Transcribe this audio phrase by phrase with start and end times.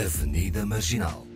[0.00, 1.29] Avenida Marginal.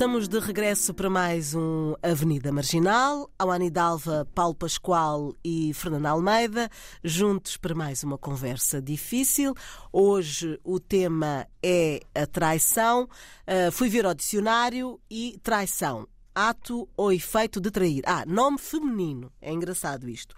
[0.00, 3.30] Estamos de regresso para mais um Avenida Marginal.
[3.38, 6.70] Ao Anidalva, Paulo Pascoal e Fernando Almeida,
[7.04, 9.54] juntos para mais uma conversa difícil.
[9.92, 13.02] Hoje o tema é a traição.
[13.46, 16.08] Uh, fui ver ao dicionário e traição.
[16.34, 18.02] Ato ou efeito de trair.
[18.06, 19.30] Ah, nome feminino.
[19.38, 20.34] É engraçado isto.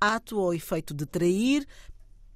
[0.00, 1.66] Ato ou efeito de trair,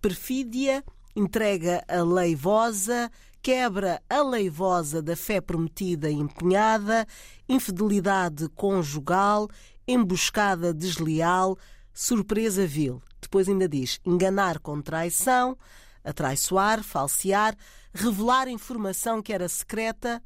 [0.02, 0.82] perfídia,
[1.14, 3.12] entrega aleivosa,
[3.44, 7.06] quebra aleivosa da fé prometida e empenhada,
[7.46, 9.50] infidelidade conjugal,
[9.86, 11.58] emboscada desleal,
[11.92, 13.02] surpresa vil.
[13.20, 15.58] Depois ainda diz enganar com traição,
[16.02, 17.54] atraiçoar, falsear,
[17.92, 20.22] revelar informação que era secreta,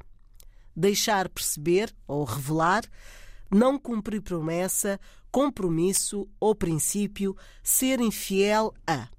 [0.73, 2.85] deixar perceber ou revelar,
[3.51, 4.97] não cumprir promessa,
[5.29, 9.09] compromisso ou princípio, ser infiel a.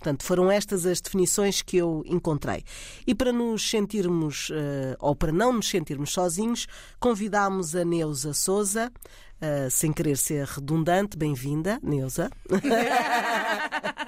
[0.00, 2.64] Portanto, foram estas as definições que eu encontrei.
[3.06, 6.66] E para nos sentirmos, uh, ou para não nos sentirmos sozinhos,
[6.98, 12.30] convidámos a Neuza Souza, uh, sem querer ser redundante, bem-vinda, Neuza.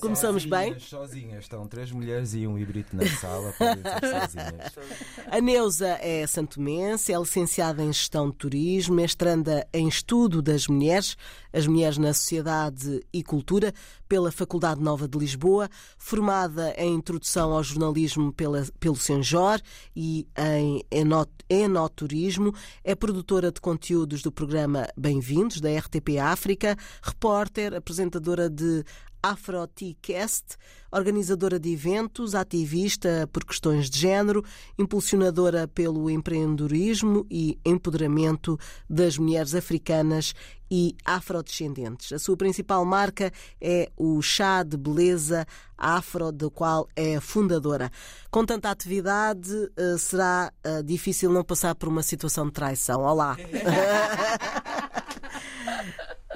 [0.00, 0.78] Começamos sozinhas, bem?
[0.78, 3.52] Sozinhas, estão três mulheres e um híbrido na sala.
[5.30, 11.16] A Neuza é santomense, é licenciada em Gestão de Turismo, mestranda em Estudo das Mulheres,
[11.52, 13.74] as Mulheres na Sociedade e Cultura,
[14.08, 19.60] pela Faculdade Nova de Lisboa, formada em Introdução ao Jornalismo pela, pelo Senjor
[19.94, 27.74] e em enot, Enoturismo, é produtora de conteúdos do programa Bem-vindos, da RTP África, repórter,
[27.74, 28.84] apresentadora de
[29.22, 30.56] AfroTcast,
[30.90, 34.44] organizadora de eventos, ativista por questões de género,
[34.78, 38.58] impulsionadora pelo empreendedorismo e empoderamento
[38.88, 40.34] das mulheres africanas
[40.70, 42.12] e afrodescendentes.
[42.12, 47.90] A sua principal marca é o chá de beleza afro, do qual é fundadora.
[48.30, 53.02] Com tanta atividade, eh, será eh, difícil não passar por uma situação de traição.
[53.02, 53.36] Olá!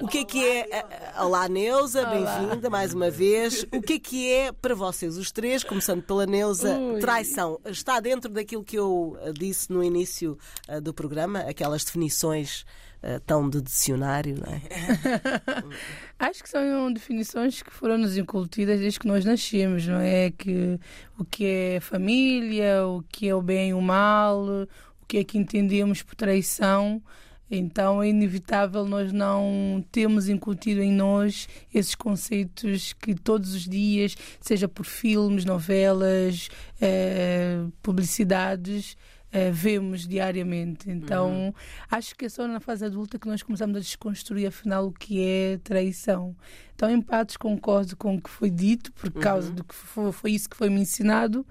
[0.01, 0.85] O que é que é.
[1.19, 3.65] Olá, Neuza, bem-vinda mais uma vez.
[3.71, 6.99] O que é que é para vocês, os três, começando pela Neuza, Ui.
[6.99, 7.61] traição?
[7.65, 12.65] Está dentro daquilo que eu eh, disse no início eh, do programa, aquelas definições
[13.01, 14.61] eh, tão de dicionário, não é?
[16.19, 20.29] Acho que são definições que foram nos incutidas desde que nós nascemos, não é?
[20.29, 20.77] Que
[21.17, 25.23] o que é família, o que é o bem e o mal, o que é
[25.23, 27.01] que entendemos por traição.
[27.49, 34.15] Então é inevitável nós não termos incutido em nós esses conceitos que todos os dias,
[34.41, 36.49] seja por filmes, novelas,
[36.81, 38.97] eh, publicidades,
[39.31, 40.89] eh, vemos diariamente.
[40.89, 41.53] Então
[41.91, 45.21] acho que é só na fase adulta que nós começamos a desconstruir afinal o que
[45.21, 46.35] é traição.
[46.73, 50.31] Então em partes concordo com o que foi dito, por causa do que foi, foi
[50.31, 51.45] isso que foi me ensinado.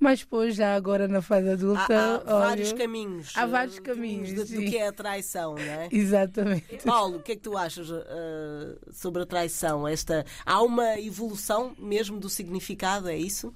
[0.00, 3.32] Mas depois, já agora na fase adulta, Há, há olha, vários caminhos.
[3.36, 4.64] há vários eh, caminhos, de- do sim.
[4.70, 5.88] que é a traição, não é?
[5.92, 6.78] Exatamente.
[6.86, 9.86] Paulo, o que é que tu achas eh, sobre a traição?
[9.86, 13.52] Esta, há uma evolução mesmo do significado, é isso?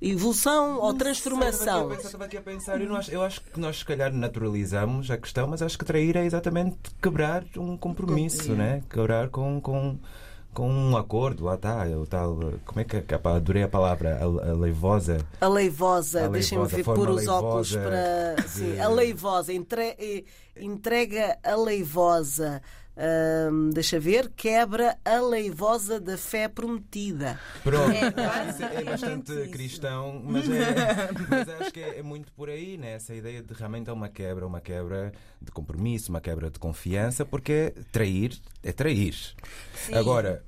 [0.00, 1.90] Evolução ou transformação?
[1.90, 5.10] Eu estava aqui a pensar, eu, não acho, eu acho que nós se calhar naturalizamos
[5.10, 8.82] a questão, mas acho que trair é exatamente quebrar um compromisso, né?
[8.88, 9.60] Quebrar com.
[9.60, 9.98] com
[10.54, 12.36] com um acordo, lá está, é o tal.
[12.64, 13.00] Como é que é?
[13.18, 15.18] Pá, Adorei a palavra, a, a leivosa.
[15.40, 18.34] A leivosa, deixem-me ver, pôr os óculos para.
[18.42, 20.24] de- Sim, a leivosa, entre- eh,
[20.60, 22.60] entrega a leivosa.
[23.00, 27.38] Ahm, deixa ver, quebra a leivosa da fé prometida.
[27.62, 29.50] Pronto, É, é, basicamente bastante isso.
[29.52, 30.74] cristão, mas, é,
[31.30, 32.94] mas acho que é, é muito por aí, né?
[32.94, 37.24] essa ideia de realmente é uma quebra, uma quebra de compromisso, uma quebra de confiança,
[37.24, 39.14] porque trair é trair.
[39.92, 40.42] Agora,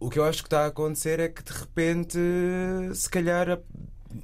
[0.00, 2.18] o que eu acho que está a acontecer é que de repente,
[2.94, 3.58] se calhar, a-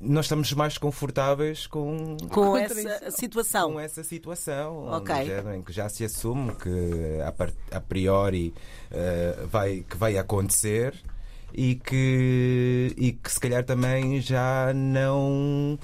[0.00, 3.72] nós estamos mais confortáveis com, Com essa situação.
[3.72, 5.14] com essa situação Ok.
[5.14, 8.54] no género em que já se assume que a, a priori
[8.90, 10.94] eh, vai, que vai acontecer
[11.52, 15.78] e que, e que se calhar também já não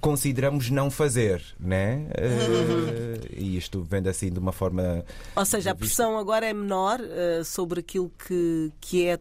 [0.00, 2.06] consideramos não fazer, né?
[2.14, 7.00] Eh, e isto vendo assim de uma forma Ou seja, a pressão agora é menor
[7.00, 9.18] eh, sobre aquilo que, que, é,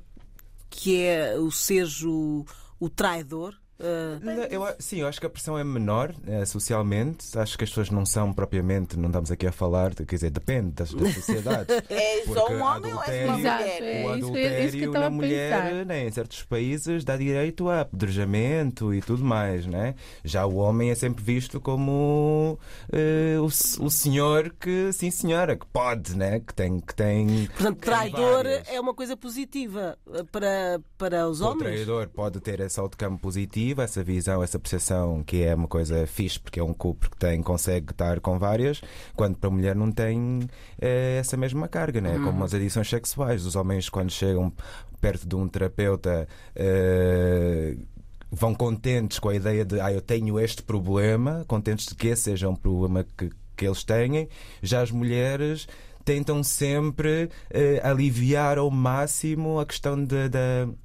[0.69, 2.45] que é o seja o,
[2.79, 3.55] o traidor.
[3.79, 4.19] Uh...
[4.23, 7.37] Não, eu, sim, eu acho que a pressão é menor é, socialmente.
[7.37, 10.29] Acho que as pessoas não são propriamente, não estamos aqui a falar, de, quer dizer,
[10.31, 11.75] depende das, das sociedades.
[11.89, 13.83] é só um homem ou é uma mulher?
[13.83, 19.23] É, o adultério na mulher, né, em certos países, dá direito a apedrejamento e tudo
[19.23, 19.65] mais.
[19.65, 19.95] Né?
[20.23, 22.57] Já o homem é sempre visto como
[22.89, 23.45] uh, o,
[23.85, 26.39] o senhor que, sim senhora, que pode, né?
[26.39, 26.79] que tem.
[26.79, 29.97] Que tem Portanto, traidor é uma coisa positiva
[30.31, 31.57] para, para os homens.
[31.61, 33.17] O traidor pode ter esse outcome
[33.67, 37.17] positivo, essa visão, essa percepção que é uma coisa fixe, porque é um couple que
[37.17, 38.81] tem, consegue estar com várias,
[39.15, 40.47] quando para a mulher não tem
[40.79, 42.19] é, essa mesma carga, né?
[42.23, 43.45] como as adições sexuais.
[43.45, 44.53] Os homens, quando chegam
[45.01, 46.27] perto de um terapeuta.
[46.55, 47.75] É,
[48.29, 52.23] vão contentes com a ideia de ah, eu tenho este problema, contentes de que esse
[52.23, 54.27] seja um problema que, que eles têm.
[54.61, 55.65] Já as mulheres
[56.07, 60.29] tentam sempre eh, aliviar ao máximo a questão da,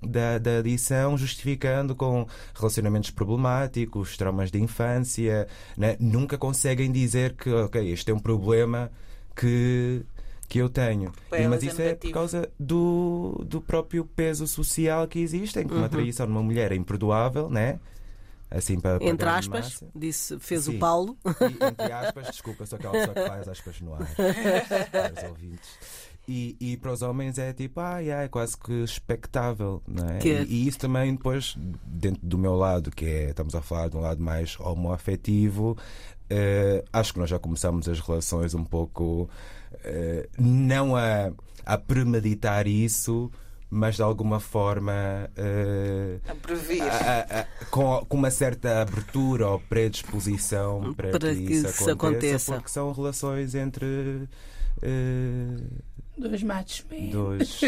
[0.02, 5.46] da, da, adição, justificando com relacionamentos problemáticos, traumas de infância.
[5.76, 5.96] Né?
[6.00, 8.90] Nunca conseguem dizer que, ok, este é um problema
[9.36, 10.02] que
[10.48, 11.10] que eu tenho.
[11.32, 15.72] E, mas isso é por causa do, do próprio peso social que existe, em que
[15.72, 15.88] uma uhum.
[15.88, 17.78] traição numa mulher é imperdoável, né?
[18.54, 20.76] Assim para, Entre aspas, disse, fez Sim.
[20.76, 21.16] o Paulo.
[21.26, 24.06] E, entre aspas, desculpa, sou aquela pessoa que faz aspas no ar.
[24.90, 25.70] Para os ouvintes.
[26.28, 30.19] E, e para os homens é tipo, ah, yeah, é quase que expectável, não é?
[30.19, 30.28] Que...
[30.28, 33.96] E, e, isso também depois, dentro do meu lado, que é, estamos a falar de
[33.96, 39.28] um lado mais homoafetivo, uh, acho que nós já começamos as relações um pouco
[39.72, 41.32] uh, não a,
[41.66, 43.28] a premeditar isso,
[43.74, 44.92] mas de alguma forma
[45.32, 46.34] uh, a.
[46.84, 51.92] A, a, com, com, uma certa abertura ou predisposição para, para que, que, isso aconteça,
[51.92, 55.82] aconteça, porque são relações entre uh,
[56.19, 57.62] dois machos dois.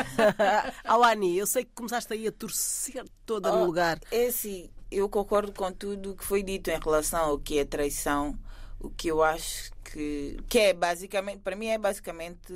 [0.82, 4.00] Awani, eu sei que começaste aí a torcer todo oh, no lugar.
[4.10, 7.66] é assim, eu concordo com tudo o que foi dito em relação ao que é
[7.66, 8.34] traição.
[8.82, 12.50] O que eu acho que, que é basicamente, para mim é basicamente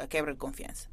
[0.00, 0.88] a quebra de confiança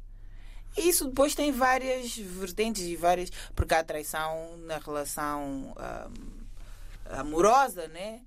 [0.76, 3.30] isso depois tem várias vertentes e várias.
[3.54, 8.20] Porque há traição na relação um, amorosa, né?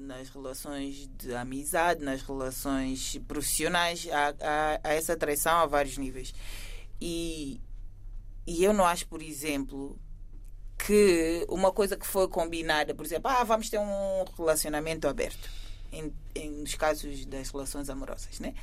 [0.00, 6.34] Nas relações de amizade, nas relações profissionais, há, há, há, essa traição a vários níveis.
[7.00, 7.60] E,
[8.46, 9.98] e eu não acho, por exemplo,
[10.78, 15.48] que uma coisa que foi combinada, por exemplo, ah, vamos ter um relacionamento aberto,
[15.90, 18.54] em, em nos casos das relações amorosas, né?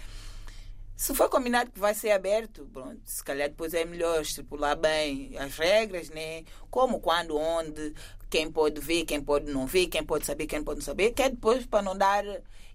[1.01, 5.35] Se for combinado que vai ser aberto, pronto, se calhar depois é melhor estipular bem
[5.35, 6.43] as regras, né?
[6.69, 7.95] Como, quando, onde,
[8.29, 11.23] quem pode ver, quem pode não ver, quem pode saber, quem pode não saber, que
[11.23, 12.23] é depois para não dar.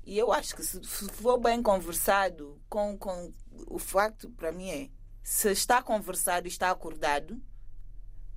[0.05, 0.81] E eu acho que se
[1.13, 3.33] for bem conversado, com, com
[3.69, 4.91] o facto para mim é
[5.23, 7.41] se está conversado está acordado,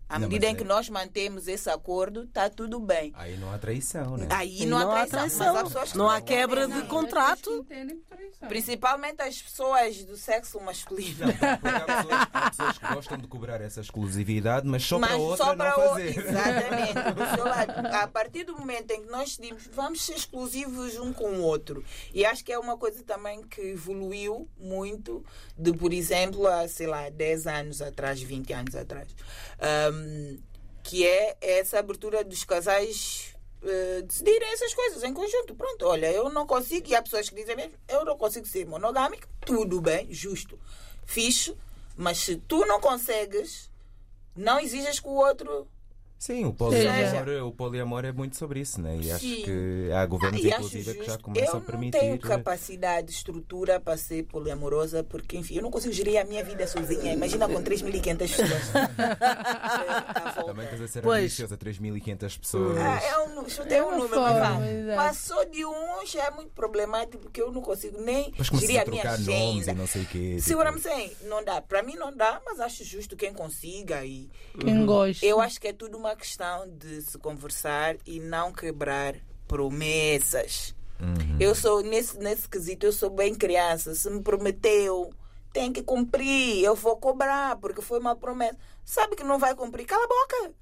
[0.10, 0.56] à não, medida em é...
[0.56, 3.14] que nós mantemos esse acordo, está tudo bem.
[3.16, 4.28] Aí não há traição, né?
[4.32, 5.56] Aí não, não há traição.
[5.56, 5.98] Há traição.
[5.98, 7.66] não há quebra de contrato.
[8.48, 11.20] Principalmente as pessoas do sexo masculino.
[11.28, 15.20] Não, há, pessoas, há, pessoas, que gostam de cobrar essa exclusividade, mas só mas para
[15.20, 16.18] outra só para não fazer.
[16.18, 16.22] O...
[16.22, 16.94] Exatamente.
[17.36, 17.88] seu lado.
[17.96, 21.84] A partir do momento em que nós decidimos vamos ser exclusivos um com o outro.
[22.14, 25.24] E acho que é uma coisa também que evoluiu muito
[25.58, 29.08] de, por exemplo, há, sei lá, 10 anos atrás, 20 anos atrás.
[29.60, 29.99] Um,
[30.84, 35.56] que é essa abertura dos casais uh, decidirem essas coisas em conjunto.
[35.56, 38.66] Pronto, olha, eu não consigo, e há pessoas que dizem mesmo, eu não consigo ser
[38.66, 40.60] monogâmico, tudo bem, justo,
[41.06, 41.56] fixe,
[41.96, 43.70] mas se tu não consegues,
[44.36, 45.68] não exijas que o outro
[46.20, 48.98] Sim, o poliamor, o poliamor é muito sobre isso, né?
[49.02, 49.42] E acho Sim.
[49.42, 51.98] que há governos, ah, inclusive, que já começam a permitir.
[51.98, 56.26] Eu não tenho capacidade, estrutura para ser poliamorosa, porque, enfim, eu não consigo gerir a
[56.26, 57.14] minha vida sozinha.
[57.14, 58.50] Imagina com 3.500 pessoas.
[60.46, 61.22] Também estás a ser pois.
[61.22, 62.78] ambiciosa, 3.500 pessoas.
[62.78, 64.10] Ah, é um, é um número.
[64.10, 64.60] Forma,
[64.98, 68.86] Passou de um, já é muito problemático, porque eu não consigo nem gerir a, a
[68.86, 69.74] minha agenda.
[69.74, 70.36] não sei o quê.
[70.36, 70.42] Tipo...
[70.42, 71.62] Segura-me sem, não dá.
[71.62, 74.04] Para mim não dá, mas acho justo quem consiga.
[74.06, 74.30] E...
[74.60, 75.26] Quem gosta.
[75.26, 79.16] Eu acho que é tudo uma uma questão de se conversar e não quebrar
[79.48, 80.76] promessas.
[81.00, 81.38] Uhum.
[81.40, 83.94] Eu sou, nesse, nesse quesito, eu sou bem criança.
[83.94, 85.14] Se me prometeu,
[85.54, 86.64] tem que cumprir.
[86.64, 88.58] Eu vou cobrar, porque foi uma promessa.
[88.84, 89.86] Sabe que não vai cumprir?
[89.86, 90.54] Cala a boca.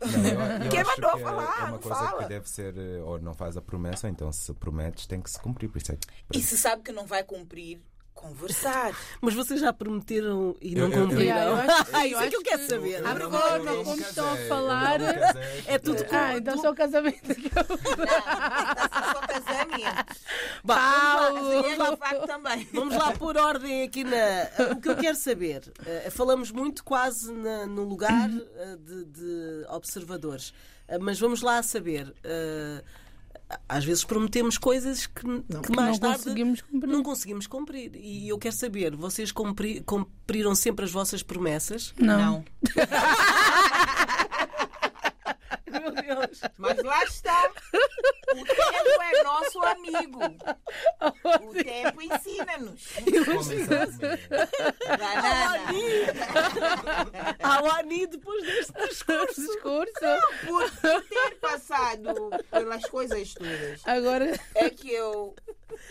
[0.00, 1.60] Não, eu, eu Quem mandou que falar?
[1.60, 2.22] É uma coisa fala.
[2.22, 5.38] que deve ser, eh, ou não faz a promessa, então se prometes, tem que se
[5.38, 5.68] cumprir.
[5.68, 6.38] Por isso é que...
[6.38, 7.80] E se sabe que não vai cumprir,
[8.14, 8.94] conversar.
[9.20, 11.56] Mas vocês já prometeram e não cumpriram?
[11.92, 13.04] Ah, isso é que eu quero saber.
[13.06, 15.00] A forma como estão a falar
[15.66, 17.78] é tudo Ah, então só o casamento que eu.
[17.98, 20.18] Não, casamentos.
[20.64, 21.62] Bom, Paulo.
[21.62, 22.66] vamos lá, E é.
[22.72, 24.72] Vamos lá pôr ordem aqui na.
[24.72, 25.72] O que eu quero saber.
[25.84, 30.52] eh, falamos muito quase na- no lugar eh, de, de observadores.
[30.88, 32.14] Eh, mas vamos lá saber.
[32.24, 32.82] eh,
[33.68, 36.90] às vezes prometemos coisas que, que mais não tarde conseguimos cumprir.
[36.92, 37.90] não conseguimos cumprir.
[37.96, 41.92] E eu quero saber, vocês cumpri- cumpriram sempre as vossas promessas?
[41.98, 42.44] Não.
[42.62, 42.88] Deus!
[46.58, 47.50] Mas lá está.
[48.32, 50.20] O tempo é nosso amigo.
[51.42, 52.88] O tempo ensina-nos.
[54.88, 55.72] Banana.
[57.42, 59.40] Ao Ani, depois deste discurso.
[59.40, 59.92] Discurso.
[60.46, 60.70] Por
[61.08, 63.80] ter passado pelas coisas todas.
[63.84, 65.34] Agora, É que eu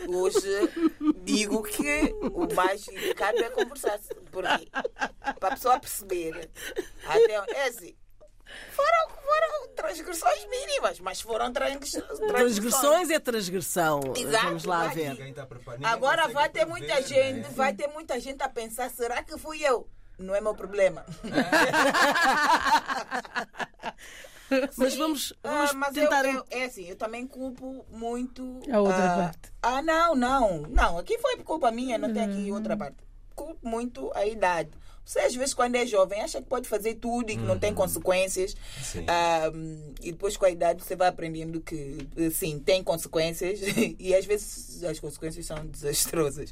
[0.08, 0.70] hoje
[1.24, 4.00] digo que o mais indicado é conversar.
[4.32, 4.68] Porque
[5.40, 6.50] para a pessoa perceber.
[7.06, 7.96] Até, é assim.
[8.72, 12.20] Foram, foram transgressões mínimas, mas foram transgressões.
[12.20, 14.02] Transgressões é transgressão.
[14.16, 14.96] Exato, Vamos lá vai.
[14.96, 15.34] ver.
[15.34, 15.48] Tá
[15.84, 17.50] Agora vai ter muita prever, gente, né?
[17.56, 19.88] vai ter muita gente a pensar, será que fui eu?
[20.18, 21.06] Não é meu problema.
[24.78, 26.26] Mas vamos, Ah, vamos mas tentar.
[26.26, 29.54] eu, eu- é assim, eu também culpo muito A outra ah, parte.
[29.62, 30.98] Ah, não, não, não.
[30.98, 32.98] Aqui foi culpa minha, não tem aqui outra parte.
[33.34, 34.72] Culpo muito a idade.
[35.04, 37.74] Você às vezes quando é jovem acha que pode fazer tudo e que não tem
[37.74, 38.56] consequências.
[38.82, 39.06] Sim.
[39.08, 39.52] Ah,
[40.02, 43.60] e depois com a idade você vai aprendendo que sim, tem consequências
[44.00, 46.52] e às vezes as consequências são desastrosas.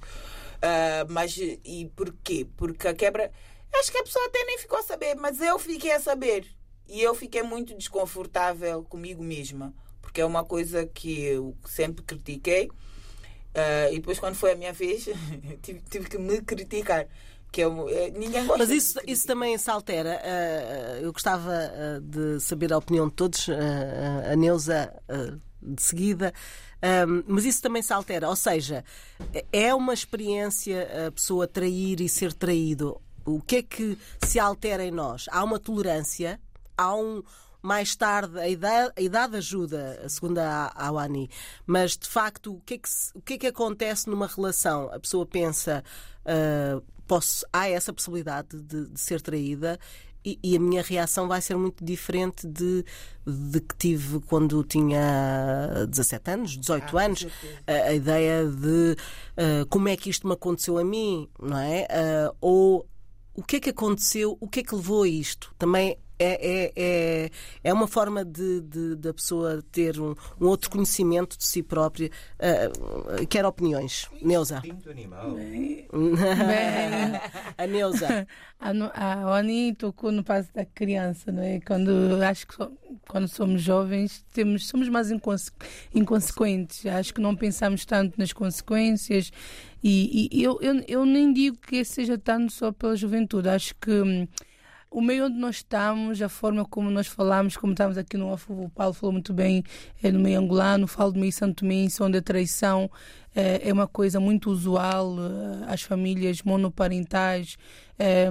[0.62, 2.48] Ah, mas e por quê?
[2.58, 3.32] Porque a quebra.
[3.76, 6.46] Acho que a pessoa até nem ficou a saber, mas eu fiquei a saber.
[6.88, 9.74] E eu fiquei muito desconfortável comigo mesma.
[10.02, 12.70] Porque é uma coisa que eu sempre critiquei.
[13.54, 15.08] Ah, e depois, quando foi a minha vez,
[15.62, 17.08] tive, tive que me criticar.
[17.52, 20.22] Que eu, eh, ninguém gosta Mas isso, isso também se altera.
[20.24, 25.82] Ah, eu gostava ah, de saber a opinião de todos, ah, a Neuza ah, de
[25.82, 26.34] seguida.
[27.28, 28.30] Mas isso também se altera.
[28.30, 28.86] Ou seja,
[29.52, 33.02] é uma experiência a pessoa trair e ser traído.
[33.26, 35.26] O que é que se altera em nós?
[35.30, 36.40] Há uma tolerância,
[36.78, 37.22] há um.
[37.62, 41.30] Mais tarde, a idade, a idade ajuda, segundo a, a Wani,
[41.66, 44.90] mas de facto, o que, é que, o que é que acontece numa relação?
[44.94, 45.84] A pessoa pensa,
[46.30, 49.80] ah, posso, há essa possibilidade de, de ser traída
[50.24, 52.84] e, e a minha reação vai ser muito diferente de,
[53.26, 57.28] de que tive quando tinha 17 anos, 18 Ah, anos.
[57.66, 58.96] A, a ideia de
[59.38, 61.88] ah, como é que isto me aconteceu a mim, não é?
[61.90, 62.86] Ah, ou
[63.34, 65.54] o que é que aconteceu, o que é que levou a isto?
[65.58, 67.30] Também é, é, é,
[67.64, 72.10] é uma forma de, de- da pessoa ter um, um outro conhecimento de si própria.
[72.38, 74.08] Ah, quero opiniões.
[74.22, 74.62] Neuza.
[74.90, 75.32] Animal.
[75.32, 75.88] bem,
[77.58, 78.28] A Neuza.
[78.60, 78.72] a,
[79.24, 81.60] a Oni tocou no passo da criança, não é?
[81.62, 82.56] Quando acho que
[83.08, 85.52] quando somos jovens temos somos mais inconse-
[85.94, 86.86] inconsequentes.
[86.86, 89.32] Acho que não pensamos tanto nas consequências
[89.84, 93.48] e, e eu, eu eu nem digo que seja tanto só pela juventude.
[93.50, 94.28] Acho que hum,
[94.92, 98.46] o meio onde nós estamos, a forma como nós falamos, como estamos aqui no off,
[98.52, 99.64] o Paulo falou muito bem,
[100.02, 102.90] é no meio angolano, falo do meio santomense, onde a traição
[103.36, 107.56] eh, é uma coisa muito usual, eh, as famílias monoparentais,
[108.00, 108.30] eh,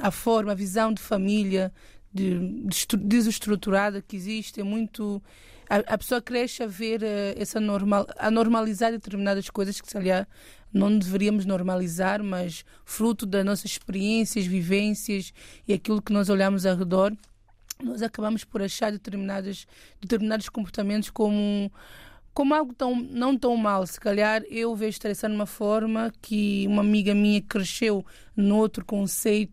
[0.00, 1.70] a forma, a visão de família
[2.12, 5.22] de, de estru- desestruturada que existe, é muito...
[5.68, 9.96] A, a pessoa cresce a ver eh, essa normal, a normalizar determinadas coisas que, se
[9.96, 10.26] aliás,
[10.72, 15.32] não deveríamos normalizar, mas fruto das nossas experiências, vivências
[15.66, 17.14] e aquilo que nós olhamos ao redor,
[17.82, 19.66] nós acabamos por achar determinadas,
[20.00, 21.70] determinados comportamentos como
[22.34, 23.84] como algo tão, não tão mal.
[23.84, 28.06] Se calhar eu vejo estressar de uma forma que uma amiga minha cresceu
[28.36, 29.52] noutro conceito,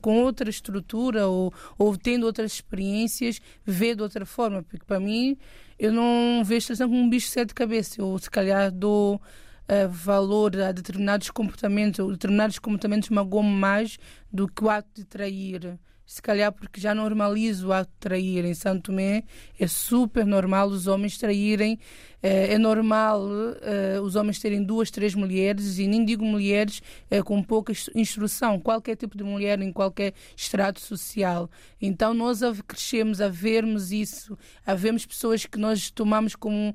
[0.00, 4.62] com outra estrutura ou, ou tendo outras experiências, vê de outra forma.
[4.62, 5.36] Porque para mim,
[5.78, 7.96] eu não vejo estressão como um bicho de sete cabeças.
[7.98, 9.20] Eu, se calhar, dou
[9.68, 13.98] eh, valor a determinados comportamentos, ou determinados comportamentos magoam mais
[14.32, 15.78] do que o ato de trair.
[16.10, 18.42] Se calhar porque já normalizo o ato de trair.
[18.46, 19.24] Em Santo Tomé
[19.60, 21.78] é super normal os homens traírem.
[22.22, 23.20] eh, É normal
[23.60, 27.90] eh, os homens terem duas, três mulheres, e nem digo mulheres eh, com pouca ins-
[27.94, 31.50] instrução, qualquer tipo de mulher em qualquer estrato social.
[31.78, 36.74] Então nós crescemos a vermos isso, a vermos pessoas que nós tomamos como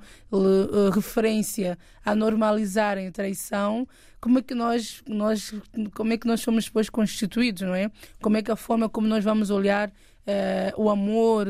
[0.93, 1.75] referência
[2.05, 3.87] a normalizarem a traição,
[4.23, 5.53] como é que nós, nós
[5.93, 7.91] como é que nós somos depois constituídos, não é?
[8.21, 9.91] Como é que a forma como nós vamos olhar
[10.25, 11.45] eh, o amor,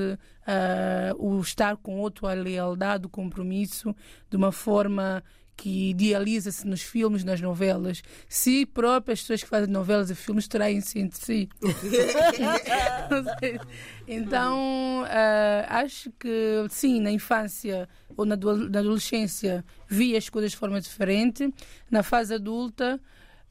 [0.48, 3.96] eh, o estar com outro, a lealdade, o compromisso,
[4.28, 5.24] de uma forma
[5.56, 11.00] que idealiza-se nos filmes, nas novelas, se próprias pessoas que fazem novelas e filmes traem-se
[11.00, 11.50] entre si.
[14.08, 20.58] então, uh, acho que sim, na infância ou na, na adolescência vi as coisas de
[20.58, 21.54] forma diferente,
[21.90, 23.00] na fase adulta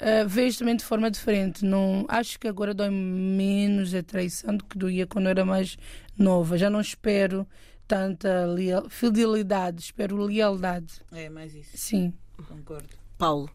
[0.00, 1.64] uh, vejo também de forma diferente.
[1.64, 5.76] Não, acho que agora dói menos a traição do que doía quando eu era mais
[6.18, 6.58] nova.
[6.58, 7.46] Já não espero
[7.86, 11.00] tanta leal, fidelidade, espero lealdade.
[11.12, 11.76] É mais isso.
[11.76, 12.12] Sim.
[12.48, 12.88] Concordo.
[13.18, 13.50] Paulo.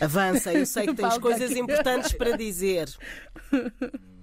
[0.00, 2.88] Avança, eu sei que tens coisas importantes para dizer.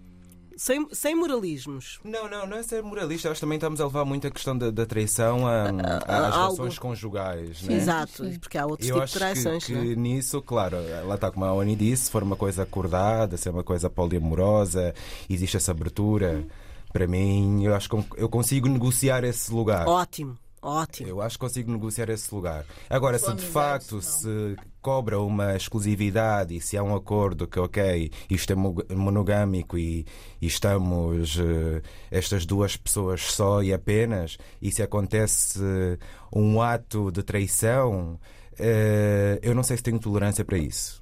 [0.57, 1.99] Sem, sem moralismos.
[2.03, 3.29] Não, não, não é ser moralista.
[3.29, 5.63] Nós também estamos a levar muito a questão da, da traição a,
[6.05, 7.57] a, às relações conjugais.
[7.61, 7.77] Sim, né?
[7.77, 9.65] Exato, porque há outros eu tipos de traições.
[9.65, 9.83] Que, não é?
[9.85, 10.77] que nisso, claro,
[11.07, 13.89] lá está como a Oni disse, se for uma coisa acordada, se é uma coisa
[13.89, 14.93] poliamorosa,
[15.27, 16.45] existe essa abertura.
[16.93, 19.87] Para mim, eu acho que eu consigo negociar esse lugar.
[19.87, 21.07] Ótimo, ótimo.
[21.09, 22.65] Eu acho que consigo negociar esse lugar.
[22.89, 24.01] Agora, se de facto não.
[24.01, 29.77] se cobra uma exclusividade e se há um acordo que, ok, isto é mo- monogâmico
[29.77, 30.05] e,
[30.41, 35.97] e estamos eh, estas duas pessoas só e apenas, e se acontece eh,
[36.33, 38.19] um ato de traição,
[38.57, 41.01] eh, eu não sei se tenho tolerância para isso.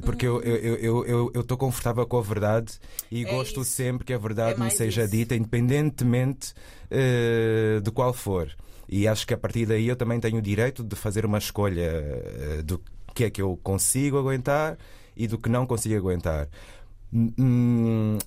[0.00, 2.78] Porque eu estou eu, eu, eu, eu estou confortável com a verdade
[3.10, 3.70] e É gosto isso.
[3.70, 5.10] sempre que a verdade É me seja isso.
[5.10, 6.54] dita, independentemente
[6.90, 8.50] eh, de qual for.
[8.88, 11.82] E acho que a partir daí eu também tenho o direito de fazer uma escolha
[11.82, 12.80] eh, do
[13.14, 14.78] que é que eu consigo aguentar
[15.16, 16.48] e do que não consigo aguentar.
[17.12, 18.18] Hum, hum,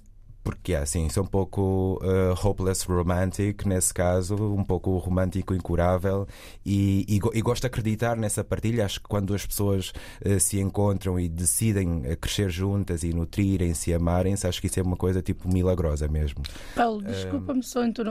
[0.45, 6.27] porque é assim, sou um pouco eh, hopeless romantic nesse caso, um pouco romântico incurável
[6.63, 8.85] e, e, e gosto de acreditar nessa partilha.
[8.85, 9.91] Acho que quando as pessoas
[10.23, 14.83] eh, se encontram e decidem eh, crescer juntas e nutrirem-se amarem-se, acho que isso é
[14.83, 16.43] uma coisa tipo milagrosa mesmo.
[16.75, 18.05] Paulo, desculpa-me só inter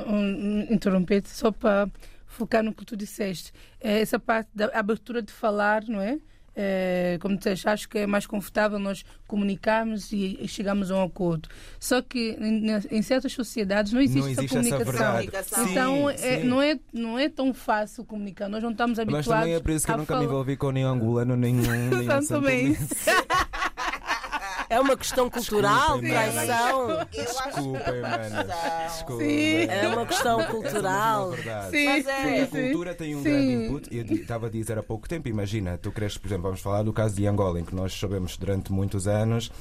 [0.68, 1.88] interromper-te, só para
[2.26, 3.52] focar no que tu disseste.
[3.80, 6.18] É essa parte da abertura de falar, não é?
[6.56, 11.02] É, como disseste, acho que é mais confortável nós comunicarmos e, e chegarmos a um
[11.02, 11.48] acordo.
[11.80, 15.12] Só que em, em certas sociedades não existe, não existe essa essa comunicação.
[15.12, 15.68] Comunicação.
[15.68, 16.46] Então Sim, é, sim.
[16.46, 18.48] não, é, não é tão fácil comunicar.
[18.48, 20.30] Nós não estamos Mas habituados também é por isso que eu nunca me falar.
[20.30, 21.62] envolvi com nenhum angolano, nenhum.
[21.70, 22.78] nenhum Exatamente.
[24.74, 27.06] É uma questão cultural, traição.
[27.12, 28.34] Desculpem, mano.
[28.34, 28.86] Não.
[28.88, 29.28] Desculpem.
[29.28, 29.70] Sim.
[29.70, 31.30] É uma questão é a cultural.
[31.30, 31.70] verdade.
[31.70, 32.22] Sim, Mas é.
[32.22, 33.30] Porque a sim, cultura tem um sim.
[33.30, 33.96] grande input.
[33.96, 36.92] Eu estava a dizer há pouco tempo, imagina, tu cresces, por exemplo, vamos falar do
[36.92, 39.52] caso de Angola, em que nós sabemos durante muitos anos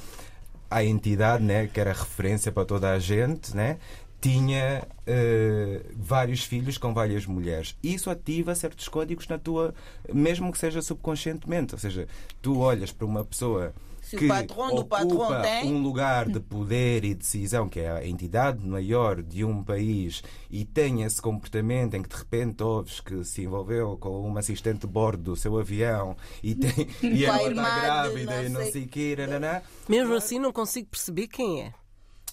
[0.68, 3.78] a entidade, né, que era referência para toda a gente, né,
[4.20, 7.76] tinha eh, vários filhos com várias mulheres.
[7.80, 9.72] Isso ativa certos códigos na tua,
[10.12, 11.72] mesmo que seja subconscientemente.
[11.74, 12.08] Ou seja,
[12.42, 13.72] tu olhas para uma pessoa
[14.04, 17.80] Se o que patrão do ocupa patrão tem- um lugar de poder e decisão, que
[17.80, 22.62] é a entidade maior de um país, e tem esse comportamento em que de repente
[22.62, 27.24] ouves que se envolveu com uma assistente de bordo do seu avião e, tem, e
[27.24, 29.62] ela está grávida não e não sei- o quê, nananã.
[29.88, 31.72] Mesmo assim, não consigo perceber quem é.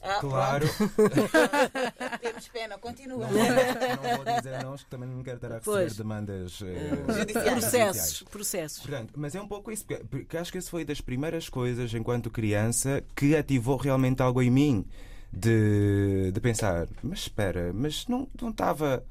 [0.03, 0.65] Ah, Claro,
[2.19, 3.27] temos pena, continua.
[3.27, 5.95] não vou, não vou dizer não, que também não quero estar a receber Pois.
[5.95, 7.59] demandas eh, Judiciais.
[7.59, 8.79] Processos, processos.
[8.81, 11.93] Portanto, mas é um pouco isso, porque, porque acho que isso foi das primeiras coisas,
[11.93, 14.85] enquanto criança, que ativou realmente algo em mim
[15.31, 19.03] de, de pensar: mas espera, mas não não estava.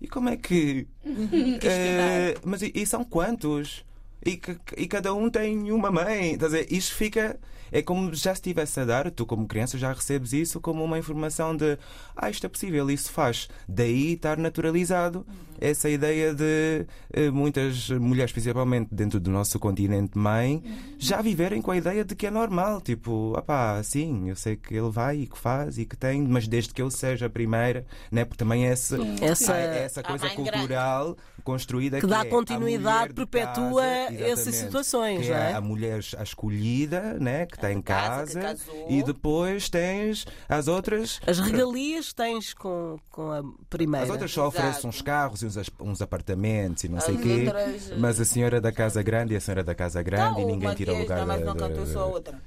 [0.00, 0.86] E como é que.
[1.64, 3.84] Eh, mas e, e são quantos?
[4.24, 6.32] E, que- e cada um tem uma mãe.
[6.34, 6.52] Estás?
[6.70, 7.38] Isto fica.
[7.74, 11.56] É como já estivesse a dar, tu como criança já recebes isso como uma informação
[11.56, 11.78] de
[12.14, 13.48] ah, isto é possível, isso faz.
[13.66, 15.24] Daí estar naturalizado
[15.58, 20.62] essa ideia de eh, muitas mulheres, principalmente dentro do nosso continente mãe,
[20.98, 22.78] já viverem com a ideia de que é normal.
[22.82, 26.20] Tipo, ah pá, sim, eu sei que ele vai e que faz e que tem,
[26.20, 28.26] mas desde que ele seja a primeira, né?
[28.26, 30.66] porque também é essa, Essa- há essa coisa mãe grande.
[31.42, 35.52] Construída Que dá é continuidade, perpetua casa, essas situações, que não é?
[35.54, 38.86] A mulher a escolhida, né, que está em casa, que casa, casou.
[38.88, 41.20] e depois tens as outras.
[41.26, 44.04] As regalias que tens com, com a primeira.
[44.04, 44.56] As outras só Exato.
[44.58, 47.44] oferecem uns carros e uns, as- uns apartamentos e não sei o As quê.
[47.46, 50.44] outras- Mas a senhora da casa grande e a senhora da casa grande e Então,
[50.44, 52.42] o ninguém tira o Matias lugar mais da, não cantou só a outra.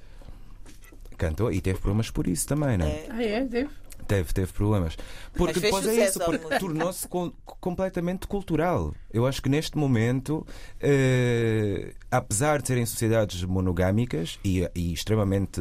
[1.18, 2.90] Cantou e teve problemas por isso também, não é?
[2.90, 3.08] É.
[3.10, 3.44] Ah, é?
[3.46, 3.70] Deve?
[4.08, 4.96] Teve, teve problemas.
[5.34, 8.94] Porque depois é isso, porque tornou-se com- completamente cultural.
[9.12, 10.46] Eu acho que neste momento,
[10.80, 15.60] eh, apesar de serem sociedades monogâmicas e, e extremamente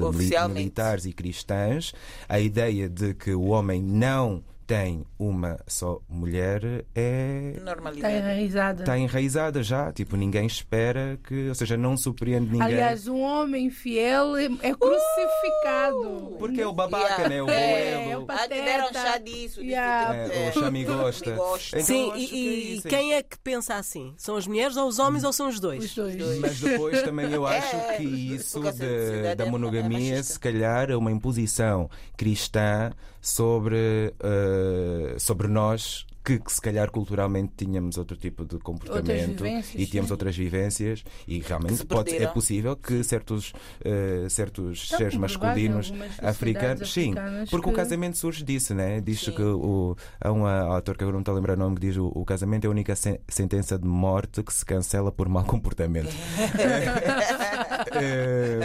[0.55, 1.93] militares e cristãs,
[2.29, 8.83] a ideia de que o homem não tem uma só mulher é Está enraizada.
[8.83, 12.63] está enraizada já, tipo, ninguém espera que, ou seja, não surpreende ninguém.
[12.63, 16.37] Aliás, um homem fiel é, é crucificado.
[16.39, 17.29] porque é o babaca, Yeah.
[17.29, 17.43] né?
[17.43, 18.11] O É, boelo.
[18.13, 19.07] é o Ah, deram pateta.
[19.13, 19.61] chá disso.
[19.61, 20.15] Yeah.
[20.33, 21.31] É, o chame gosta.
[21.31, 21.77] Me gosta.
[21.79, 22.89] Então, Sim, acho e, que é e isso.
[22.89, 24.15] quem é que pensa assim?
[24.17, 25.85] São as mulheres ou os homens ou são os dois?
[25.85, 26.39] Os dois.
[26.41, 30.91] Mas depois também eu acho É, que isso de- da é- é monogamia, se calhar,
[30.91, 32.93] é uma imposição cristã
[33.25, 36.07] sobre, eh, sobre nós.
[36.25, 40.13] Que, que se calhar culturalmente tínhamos outro tipo de comportamento e tínhamos sim.
[40.15, 43.53] outras vivências e realmente pode, é possível que certos,
[43.85, 47.13] eh, certos Está seres masculinos africanos, sim,
[47.51, 49.03] porque o que- casamento surge disso, né?
[49.03, 51.83] Diz que o, há um autor que agora não estou a lembrar o nome que
[51.89, 55.29] diz o, o casamento é a única sen- sentença de morte que se cancela por
[55.29, 56.09] mau comportamento.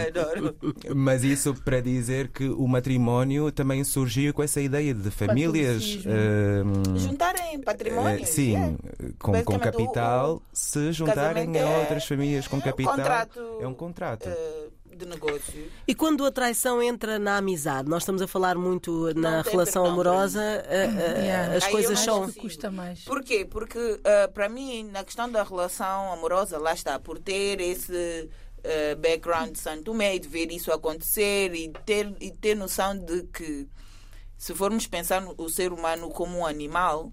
[0.08, 0.56] Adoro.
[0.94, 5.82] mas isso para dizer que o matrimónio também surgiu com essa ideia de famílias.
[5.96, 6.12] Catolicismo.
[6.12, 7.00] eh,
[7.58, 8.22] Património.
[8.22, 8.76] eh, sim,
[9.18, 12.94] com, com Basicamente, capital, o- se juntarem a é- outras famílias com é um capital.
[12.96, 14.28] contrato, é um contrato.
[14.28, 15.70] eh, de negócio.
[15.88, 19.52] E quando a traição entra na amizade, nós estamos a falar muito na Não tem
[19.52, 21.56] relação perdão, amorosa, eh, eh, Yeah.
[21.56, 22.30] as Aí coisas são.
[22.32, 23.00] custa mais.
[23.04, 23.46] Porquê?
[23.46, 28.28] Porque eh, para mim, na questão da relação amorosa, lá está, por ter esse
[28.62, 32.94] eh, background de Santo Tomé e de ver isso acontecer e ter, e ter noção
[32.98, 33.66] de que
[34.36, 37.10] se formos pensar no o ser humano como um animal,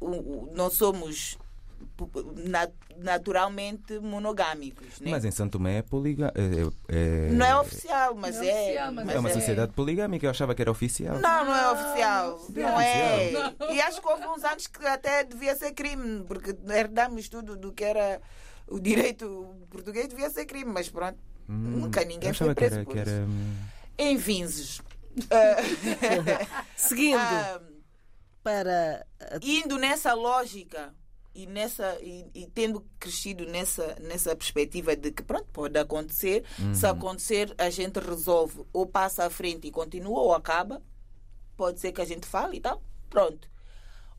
[0.00, 1.38] o- o- nós somos
[2.98, 5.00] naturalmente monogâmicos.
[5.00, 5.10] Né?
[5.10, 6.32] Mas em Santo Tomé é poliga...
[6.34, 6.66] é,
[7.28, 8.64] é- Não é oficial, mas Não é é.
[8.64, 9.32] oficial, mas é uma é.
[9.34, 11.18] sociedade poligâmica, eu achava que era oficial.
[11.18, 12.40] Não, não é oficial.
[12.54, 13.32] É Não é.
[13.74, 17.72] E acho que houve uns anos que até devia ser crime, porque herdamos tudo do
[17.72, 18.20] que era
[18.66, 22.84] o direito português, devia ser crime, mas pronto, nunca eu ninguém foi que preso era,
[22.84, 23.10] por que isso.
[23.10, 23.56] era hum,
[23.98, 24.80] Em Vinzes,
[26.76, 27.60] Seguindo ah,
[28.42, 29.06] para.
[29.42, 30.94] indo nessa lógica
[31.34, 36.86] e, nessa, e, e tendo crescido nessa, nessa perspectiva de que pronto, pode acontecer, se
[36.86, 40.82] acontecer a gente resolve ou passa à frente e continua ou acaba,
[41.56, 43.48] pode ser que a gente fale e tal, pronto.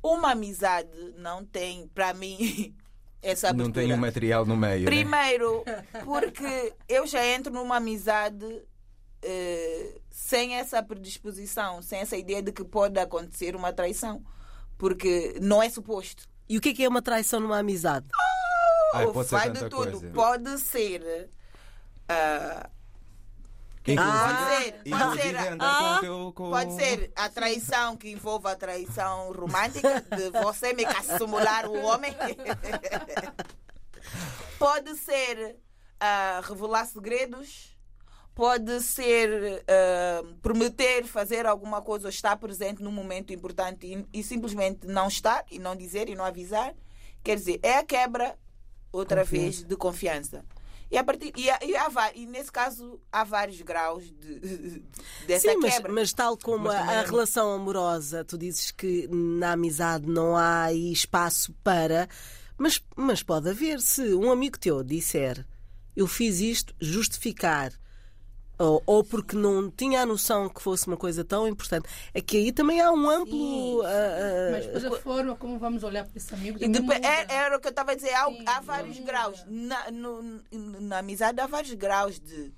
[0.02, 2.76] Uma amizade não tem, para mim,
[3.22, 3.68] essa abertura.
[3.68, 4.82] Não tem um material no meio.
[4.82, 4.86] né?
[4.86, 5.64] Primeiro,
[6.06, 8.64] porque eu já entro numa amizade
[9.22, 14.24] eh, sem essa predisposição, sem essa ideia de que pode acontecer uma traição.
[14.78, 16.28] Porque não é suposto.
[16.50, 18.08] E o que é que é uma traição numa amizade?
[18.94, 19.92] Ai, pode ser Vai tanta de tudo.
[19.92, 20.12] coisa.
[20.12, 21.30] Pode ser.
[22.10, 22.70] ah,
[23.86, 26.34] Inclusive, pode ser, pode ser, com teu.
[26.34, 26.50] Com...
[26.52, 30.84] Pode ser a traição que envolve a traição romântica, de você me
[31.18, 32.14] simular o homem.
[34.60, 35.58] Pode ser
[36.00, 37.71] ah, revelar segredos.
[38.34, 44.24] Pode ser ah, prometer fazer alguma coisa ou estar presente num momento importante e, e
[44.24, 46.74] simplesmente não estar e não dizer e não avisar.
[47.24, 48.38] Quer dizer, é a quebra,
[48.92, 50.44] outra vez, de confiança.
[50.90, 54.82] E, a partir, e, há- e, há e nesse caso há vários graus de,
[55.28, 55.92] dessa Sim, mas, quebra.
[55.94, 60.36] mas tal como Mas a, a é- relação amorosa, tu dizes que na amizade não
[60.36, 62.10] há aí espaço para.
[62.58, 65.46] Mas, mas pode haver, se um amigo teu disser
[65.96, 67.72] eu fiz isto, justificar.
[68.62, 71.88] Ou, ou porque não tinha a noção que fosse uma coisa tão importante.
[72.14, 73.32] É que aí também há um amplo.
[73.82, 73.86] Sim.
[73.86, 77.60] ah, Mas depois a forma como vamos olhar para esse amigo depois, é, era o
[77.60, 79.44] que eu estava a dizer, há, Sim, há vários graus.
[79.48, 82.54] Na, no- na amizade há vários graus de,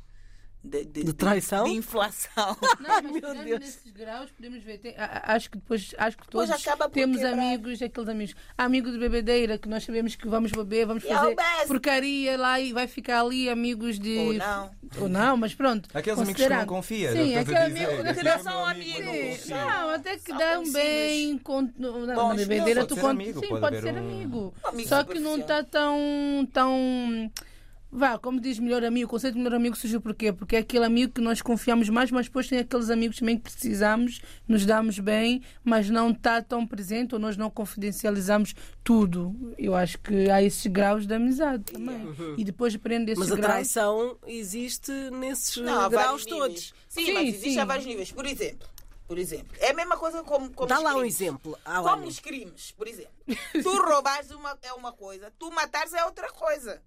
[0.63, 1.65] de, de, De traição?
[1.65, 2.55] de inflação.
[2.79, 3.59] Não, mas meu Deus.
[3.59, 4.77] nesses graus podemos ver.
[4.77, 7.33] tem- acho que depois acho que Depois todos temos quebrar.
[7.33, 8.35] amigos, aqueles amigos.
[8.57, 11.35] Há amigo de bebedeira que nós sabemos que vamos beber, vamos E é fazer
[11.67, 14.17] porcaria lá e vai ficar ali amigos de.
[14.17, 14.71] Ou não.
[15.01, 15.89] Ou não, mas pronto.
[15.93, 17.13] Aqueles amigos que não confias.
[17.13, 19.49] Sim, é aquele amigo que é não são amigo, amigos.
[19.49, 20.73] não não, até que São dão conhecidos.
[20.73, 24.53] bem com, Bons, na bebedeira, tu ser con- amigo, sim, pode ser um- amigo.
[24.63, 27.31] Amigo Só que não está tão, tão.
[27.95, 30.33] Vá, como diz melhor amigo, o conceito de melhor amigo surgiu por quê?
[30.33, 33.43] Porque é aquele amigo que nós confiamos mais, mas depois tem aqueles amigos também que
[33.43, 39.53] precisamos, nos damos bem, mas não está tão presente ou nós não confidencializamos tudo.
[39.59, 42.07] Eu acho que há esses graus de amizade também.
[42.35, 43.53] E depois aprende esses mas a graus.
[43.53, 46.73] traição existe nesses Não, há graus todos.
[46.89, 47.59] Sim, Sim, mas existe sim.
[47.59, 48.11] a vários níveis.
[48.11, 48.67] Por exemplo,
[49.07, 51.15] por exemplo, é a mesma coisa como, como Dá os lá um crimes.
[51.21, 51.57] exemplo.
[51.63, 53.11] Ah, Como os crimes, por exemplo.
[53.61, 56.81] tu roubares uma, é uma coisa, tu matares é outra coisa.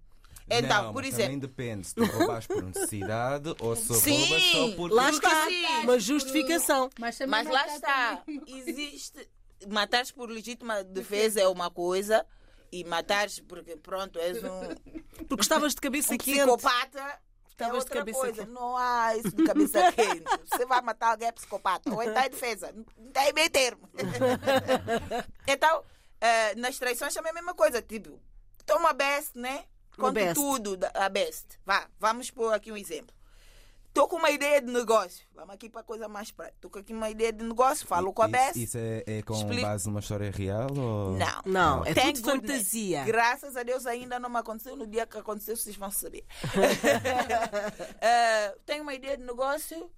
[0.49, 1.23] Então, não, por mas exemplo.
[1.25, 4.91] Também depende se tu roubaste por necessidade ou se Sim, roubas só por.
[4.91, 5.45] Lá está.
[5.45, 5.65] sim.
[5.83, 6.89] Uma justificação.
[6.99, 8.23] Mas, Mas lá está.
[8.47, 9.29] Existe.
[9.67, 12.25] Matares por legítima defesa é uma coisa.
[12.71, 14.59] E matares porque, pronto, és um,
[15.27, 16.37] Porque estavas de cabeça um quente.
[16.37, 16.99] psicopata.
[16.99, 18.41] é Estavas de outra cabeça coisa.
[18.45, 18.51] quente.
[18.53, 20.23] Não há isso de cabeça quente.
[20.45, 21.91] Você vai matar alguém é psicopata.
[21.93, 22.73] Ou está em defesa.
[22.97, 23.89] Não tem meio termo.
[25.47, 25.83] então,
[26.21, 27.81] eh, nas traições também é a mesma coisa.
[27.81, 28.19] Tipo,
[28.65, 29.63] toma a best, né?
[29.97, 31.45] Conta tudo da a best.
[31.65, 33.15] Vá, vamos pôr aqui um exemplo.
[33.87, 35.25] Estou com uma ideia de negócio.
[35.33, 36.55] Vamos aqui para a coisa mais prática.
[36.57, 38.63] Estou com aqui uma ideia de negócio, falo com a Isso- best.
[38.63, 39.61] Isso é, é com Explico.
[39.63, 40.67] base numa história real?
[40.77, 41.17] Ou...
[41.17, 41.41] Não.
[41.45, 43.03] Não, é Thank tudo fantasia.
[43.05, 44.75] Graças a Deus ainda não me aconteceu.
[44.75, 46.23] No dia que aconteceu, vocês vão saber.
[47.99, 49.89] Eh, tenho uma ideia de negócio.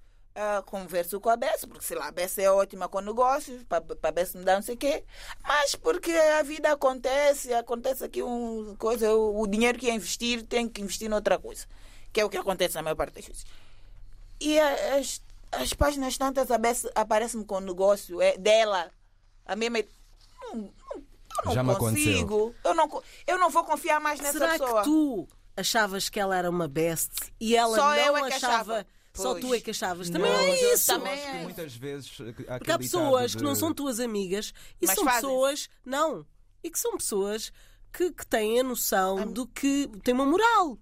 [0.42, 3.84] Eh, converso com a Bessa, porque sei lá, a Bessa é ótima com negócios, para
[4.04, 5.04] a Bessa me dar não sei o quê,
[5.44, 10.44] mas porque a vida acontece, acontece aqui um coisa, o, o dinheiro que ia investir
[10.46, 11.66] tem que investir noutra coisa,
[12.14, 13.46] que é o que acontece na maior parte das vezes.
[14.40, 15.22] E a- as,
[15.52, 18.90] as páginas tantas a Bessa aparecem com o negócio é, dela,
[19.46, 19.80] a mesma.
[20.42, 22.14] Não, não, eu não Já me aconteceu.
[22.14, 22.56] consigo.
[22.64, 24.84] Eu não, eu não vou confiar mais nessa Será pessoa.
[24.84, 28.34] que tu achavas que ela era uma best e ela Só não eu é que
[28.36, 28.54] achava?
[28.80, 28.88] achava.
[29.24, 30.10] Só tu é que achavas.
[30.10, 30.92] Não, Também mas é eu isso.
[30.92, 31.44] acho Também que é.
[31.44, 32.12] muitas vezes
[32.48, 35.22] há Porque há pessoas ditado que não de- são tuas amigas e Mas são fazem.
[35.22, 35.70] pessoas.
[35.86, 36.26] Não.
[36.64, 37.52] E que são pessoas
[37.92, 40.78] que, que têm a noção do que têm uma moral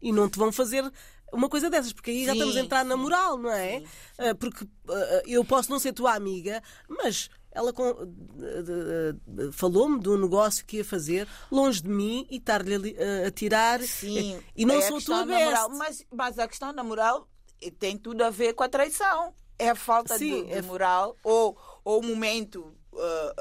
[0.00, 0.90] e não te vão fazer.
[1.32, 3.82] Uma coisa dessas, porque aí já Sim, estamos a entrar na sim, moral, não é?
[4.16, 9.98] Ah, Porque ah, eu posso não ser tua amiga, mas ela de- de- de- falou-me
[9.98, 12.96] de um negócio que ia fazer longe de mim e estar-lhe ali,
[13.26, 13.80] a tirar.
[13.82, 14.40] Sim.
[14.54, 15.68] E não é sou a questão tua da moral.
[15.68, 15.78] best.
[15.78, 17.35] Mas, mas a questão da moral eh,
[17.70, 19.32] tem tudo a ver com a traição.
[19.58, 23.34] É a falta Sim, de, de é- moral ou, ou o momento ah,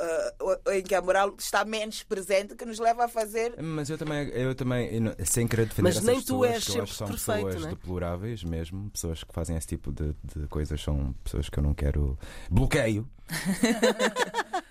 [0.67, 3.55] ah, em que a moral está menos presente que nos leva a fazer.
[3.61, 6.51] Mas eu também, eu também eu não- sem querer defender Mas essas nem tu pessoas,
[6.51, 7.69] és que eu sempre acho que são perfeito, pessoas é?
[7.69, 11.73] deploráveis mesmo, pessoas que fazem esse tipo de, de coisas, são pessoas que eu não
[11.73, 12.17] quero.
[12.49, 13.09] Bloqueio!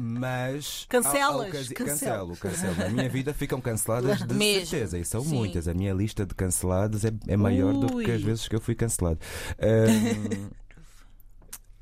[0.00, 0.86] Mas.
[0.88, 2.36] Cancelas, ocasi- cancelo.
[2.36, 2.76] Cancelo.
[2.76, 4.66] Na minha vida ficam canceladas de Mesmo.
[4.66, 5.34] certeza, e são Sim.
[5.34, 5.66] muitas.
[5.66, 8.12] A minha lista de cancelados é, é maior do que Ui.
[8.12, 9.18] as vezes que eu fui cancelado.
[9.60, 10.48] Ahm,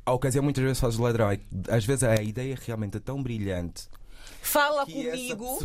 [0.09, 1.27] A ocasião muitas vezes faz o ladrão.
[1.69, 3.89] Às vezes a ideia realmente é tão brilhante
[4.47, 5.59] Fala que comigo.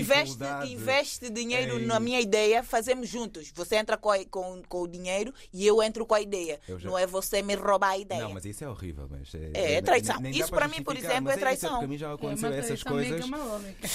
[0.00, 3.50] Investe, investe dinheiro em- na minha ideia, fazemos juntos.
[3.54, 6.60] Você entra com, a- com, com o dinheiro e eu entro com a ideia.
[6.68, 8.22] Já- não é você me roubar a ideia.
[8.22, 9.06] Não, mas isso é horrível.
[9.10, 10.14] Mas é, É, é traição.
[10.16, 11.68] nem- nem dá Isso para para mim, por exemplo, é traição.
[11.70, 13.26] Isso, porque a mim já É aconteceu essas traição coisas.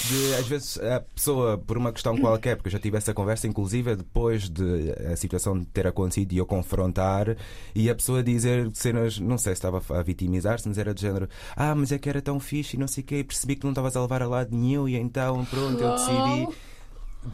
[0.08, 3.48] De, às vezes a pessoa, por uma questão qualquer, porque eu já tive essa conversa,
[3.48, 7.36] inclusive depois de a situação ter acontecido e eu confrontar,
[7.76, 11.30] e a pessoa dizer cenas, não sei se estava a vitimizar-se, mas era do género:
[11.56, 13.66] Ah, mas é que era tão fixe e não sei o quê, e percebi que
[13.66, 16.71] não estavas a levar a lado nenhum, e então pronto, eu decidi.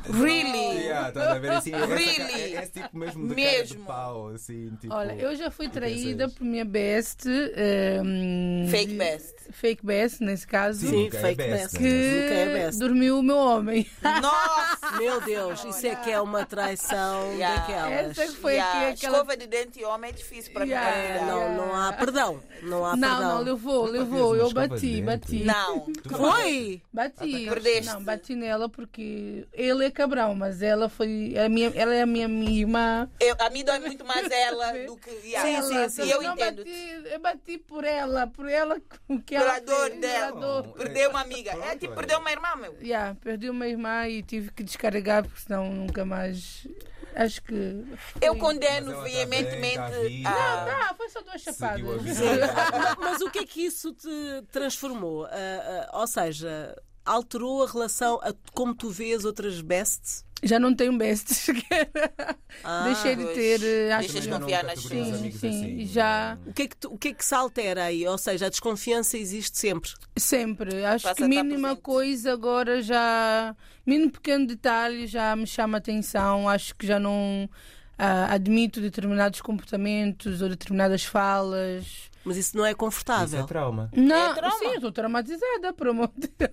[0.10, 0.78] Really?
[0.86, 1.74] Yeah, estás a ver assim?
[1.74, 2.56] essa Really?
[2.56, 3.86] é esse tipo mesmo de cara de Mesmo.
[3.86, 4.94] pau, assim, tipo.
[4.94, 7.26] Olha, eu já fui traída por minha best.
[7.28, 9.36] ehm, Fake best.
[9.52, 10.88] Fake best, nesse caso.
[10.88, 11.74] Sim, é fake best, best.
[11.74, 11.80] né?
[11.80, 12.80] Que é best.
[12.80, 13.88] dormiu o meu homem.
[14.04, 14.98] Nossa!
[14.98, 17.60] Meu Deus, isso é que é uma traição Yeah.
[17.62, 18.18] daquelas.
[18.18, 19.18] Essa foi Yeah, aqui aquela.
[19.18, 20.92] Escova de dente e homem é difícil para Yeah.
[20.92, 21.04] mim.
[21.04, 22.40] É, não, não há perdão.
[22.62, 23.36] Não há Não, perdão.
[23.36, 24.36] não, levou, levou.
[24.36, 25.44] Eu bati, bati.
[25.44, 25.86] Não.
[26.10, 26.82] Foi!
[26.92, 27.46] Bati.
[27.48, 27.86] Perdeste.
[27.94, 31.34] Não, bati nela porque ele é cabrão, mas ela foi.
[31.38, 33.10] A minha, ela é a minha irmã.
[33.20, 35.10] Eu, a mim dói muito mais ela do que.
[35.12, 36.58] Sim, Ela, sim, E eu não entendo.
[36.58, 38.78] Bati, eu bati por ela, por ela
[39.10, 40.28] o que Pela ela dor fez, dela.
[40.34, 40.74] pela dor.
[40.74, 41.52] Perdeu uma amiga.
[41.52, 41.96] É tipo, olha.
[41.96, 42.76] perdeu uma irmã, meu.
[42.82, 46.68] Yeah, perdi uma irmã e tive que descarregar porque senão nunca mais.
[47.16, 47.54] Acho que.
[48.22, 50.30] Eu foi- condeno Mas ela tá veementemente bem, tá viva.
[50.30, 50.90] a.
[50.90, 51.84] Ah, foi só duas chapadas.
[51.84, 52.14] a.
[52.14, 53.00] Sim.
[53.00, 54.08] Mas o que é que isso te
[54.52, 55.26] transformou?
[55.26, 56.76] Ah, ah, ou seja,
[57.08, 60.26] alterou a relação a como tu vês outras bests?
[60.44, 61.90] Já não tenho best sequer.
[62.64, 63.36] Ah, Deixei de pois.
[63.36, 63.62] ter.
[63.64, 66.38] eh, Acho Deixas de confiar nas amigos Sim, assim, já.
[66.48, 68.08] O que, é que tu- o que é que se altera aí?
[68.08, 69.92] Ou seja, a desconfiança existe sempre.
[70.18, 70.84] Sempre.
[70.84, 73.56] Acho Passa que mínima coisa agora já.
[73.86, 76.50] Mínimo pequeno detalhe já me chama atenção.
[76.50, 77.48] Acho que já não
[77.98, 82.10] ah, admito determinados comportamentos ou determinadas falas.
[82.24, 83.40] Mas isso não é Isso confortável.
[83.42, 83.90] é trauma.
[83.96, 84.60] Não, trauma.
[84.60, 86.52] sim, eu estou traumatizada, por amor de Deus.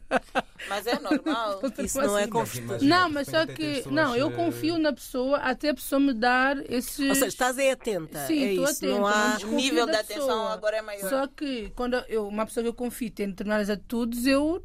[0.69, 1.61] Mas é normal.
[1.79, 2.89] Isso não é confortável.
[2.89, 3.83] Não, mas só que.
[3.91, 7.09] Não, eu confio na pessoa até a pessoa me dar esses.
[7.09, 8.27] Ou seja, estás aí atenta.
[8.27, 8.85] Sim, é estou isso.
[8.85, 8.99] atenta.
[8.99, 9.39] Não há...
[9.41, 10.53] não O nível da atenção pessoa.
[10.53, 11.09] agora é maior.
[11.11, 14.65] Só que quando eu, uma pessoa que eu confio tem determinadas atitudes, eu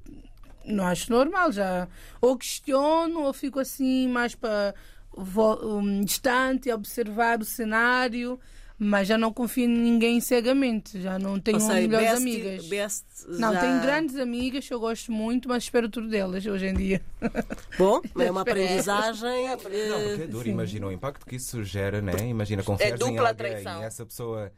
[0.66, 1.88] não acho normal já.
[2.22, 4.74] Ou questiono, ou fico assim mais para
[5.18, 8.40] um, distante, a observar o cenário,
[8.80, 11.02] mas já não confio em ninguém cegamente.
[11.02, 12.65] Já não tenho seja, melhores best, amigas.
[12.68, 16.68] best Não, já- tenho grandes amigas que eu gosto muito, mas espero tudo delas hoje
[16.68, 17.02] em dia.
[17.78, 19.50] Bom, é uma aprendizagem.
[19.50, 20.48] Não, porque é eh, duro.
[20.48, 22.13] Imagina o impacto que isso gera, né?
[22.28, 23.82] Imagina confiar em dupla alguém traição.
[23.82, 24.52] e essa pessoa.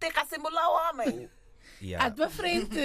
[0.00, 1.28] Tem que simular o homem.
[1.84, 2.06] Yeah.
[2.06, 2.78] À tua frente.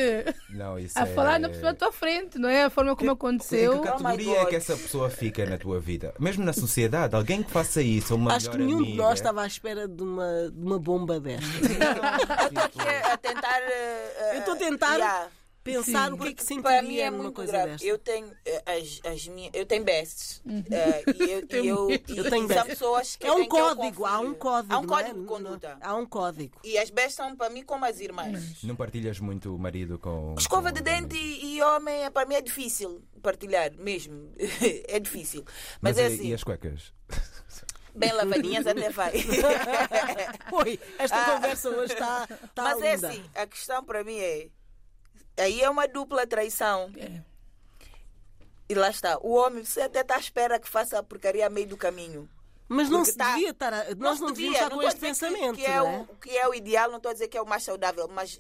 [0.50, 1.06] Não, isso A é...
[1.06, 2.66] falar na pessoa à tua frente, não é?
[2.66, 3.82] A forma como Em aconteceu.
[3.82, 4.50] que Oh my categoria é God.
[4.50, 6.14] que essa pessoa fica na tua vida?
[6.20, 9.04] Mesmo na sociedade, alguém que faça isso, uma Acho que nenhum de amiga.
[9.04, 11.46] nós estava à espera de uma, de uma bomba desta.
[11.46, 12.80] Eu estou aqui
[13.12, 13.60] a, tentar.
[13.62, 15.28] eh, Eu estou a tentar yeah.
[15.74, 16.14] Pensar Sim.
[16.14, 17.72] o que é que Porque para mim sentiria é numa muito coisa grave.
[17.72, 17.86] desta.
[17.88, 22.26] Eu tenho eh, as, as minhas, eu tenho bests eh, e eu, e eu, Eu
[22.26, 22.66] e tenho são bestes.
[22.68, 24.74] pessoas que É um código, há um código.
[24.74, 25.04] Há um não é?
[25.04, 25.78] código de conduta.
[25.82, 26.60] Há um código.
[26.64, 28.64] E as bestas são para mim como as irmãs.
[28.64, 30.36] Não partilhas muito o marido com.
[30.38, 34.32] Escova com de dente e, e homem, é, para mim é difícil partilhar, mesmo.
[34.88, 35.44] é difícil.
[35.82, 36.94] Mas, Mas, é e- assim, e as cuecas?
[37.96, 39.12] bem lavadinhas até vai.
[40.52, 41.32] Oi, esta Ah.
[41.36, 44.48] conversa hoje está, está Mas é assim, a questão para mim é.
[45.40, 46.92] Aí é uma dupla traição.
[46.98, 47.22] É.
[48.68, 49.18] E lá está.
[49.22, 52.30] O homem, você até está à espera que faça a porcaria a meio do caminho.
[52.68, 53.74] Mas não Porque se tá- devia estar.
[53.74, 53.96] A...
[53.96, 55.56] Nós se não devíamos estar com estou a este dizer que- pensamento.
[55.58, 56.00] Que, é não é?
[56.02, 58.40] o, que é o ideal, não estou a dizer que é o mais saudável, mas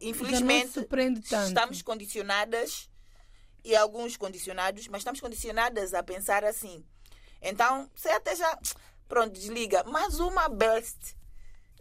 [0.00, 0.80] infelizmente
[1.46, 2.90] estamos condicionadas
[3.64, 6.84] e alguns condicionados, mas estamos condicionadas a pensar assim.
[7.40, 8.58] Então, você até já.
[9.08, 9.84] Pronto, desliga.
[9.84, 11.16] Mas uma best.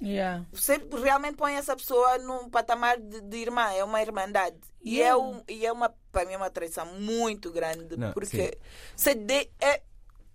[0.01, 0.45] Yeah.
[0.51, 4.57] Você realmente põe essa pessoa num patamar de, de irmã, é uma irmandade.
[4.83, 7.97] E, é, um, e é uma, para mim, é uma traição muito grande.
[7.97, 8.57] Não, porque
[8.95, 9.81] você de, é.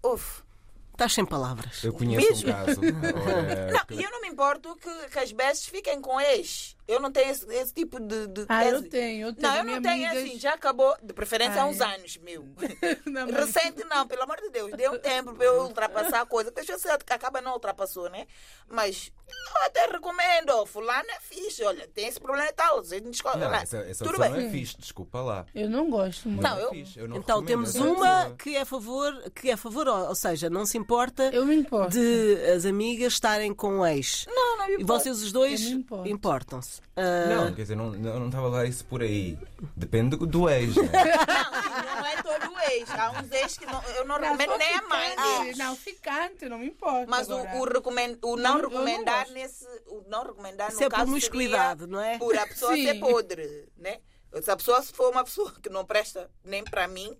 [0.05, 0.43] Uf.
[0.91, 1.83] Estás sem palavras.
[1.83, 2.51] Eu conheço Mesmo?
[2.51, 2.81] um caso.
[2.83, 6.77] Não, e eu não me importo que, que as bestas fiquem com ex.
[6.93, 8.27] Eu não tenho esse, esse tipo de.
[8.29, 9.29] de Ah, eu esse- tenho.
[9.29, 10.25] Eu tenho Não, eu não tenho amigas...
[10.29, 11.85] assim, já acabou, de preferência há Ah, uns é.
[11.85, 12.43] anos, meu.
[13.07, 16.27] Não, mas- Recente não, pelo amor de Deus, deu um tempo para eu ultrapassar a
[16.27, 18.27] coisa, porque você acaba não ultrapassou, né?
[18.69, 23.41] Mas eu até recomendo, fulano é fixe, olha, tem esse problema e tal, você descobre.
[23.41, 24.47] Não, essa, essa Tudo opção bem.
[24.47, 25.47] é fixe, desculpa lá.
[25.55, 26.43] Eu não gosto muito.
[26.43, 29.53] Não, é eu- fixe, eu não Então temos uma que é a favor, que é
[29.55, 31.91] a favor, ou seja, não se importa Eu me importo.
[31.91, 34.27] de as amigas estarem com o ex.
[34.29, 35.03] Não, não me E importa.
[35.05, 36.82] vocês os dois Eu importam-se.
[36.95, 39.39] Ah, Não, quer dizer, não, não, não estava lá isso por aí.
[39.75, 40.77] Depende do, do ex.
[40.77, 40.83] Né?
[40.93, 42.91] Não, não é todo ex.
[42.91, 45.39] Há uns ex que não, eu não Não, nem a mãe ficante.
[45.41, 45.59] deles.
[45.59, 47.07] Não, ficante, não me importa.
[47.09, 49.67] Mas o, o, recomend, o não, não- recomendar nesse.
[49.87, 52.19] O não recomendar Isso no é caso promiscuidade, seria não é?
[52.19, 52.85] Por a pessoa Sim.
[52.85, 53.99] ser podre, né?
[54.43, 57.17] Se a pessoa se for uma pessoa que não presta nem para mim.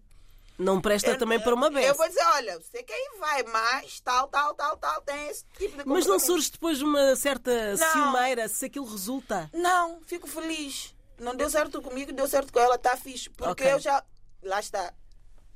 [0.59, 1.97] Não presta eu- também para uma Eu vez.
[1.97, 5.79] vou dizer, olha, você que aí vai, mas tal, tal, tal, tal, tem esse tipo
[5.83, 7.93] de Mas não surge depois uma certa Não.
[7.93, 9.51] ciumeira se aquilo resulta?
[9.53, 10.95] Não, fico feliz.
[11.19, 13.31] Não deu certo comigo, deu certo com ela, tá fixe.
[13.31, 13.73] Porque Ok.
[13.73, 14.03] eu já.
[14.43, 14.93] Lá está.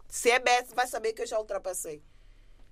[0.09, 2.03] Se é Beth, vai saber que eu já ultrapassei.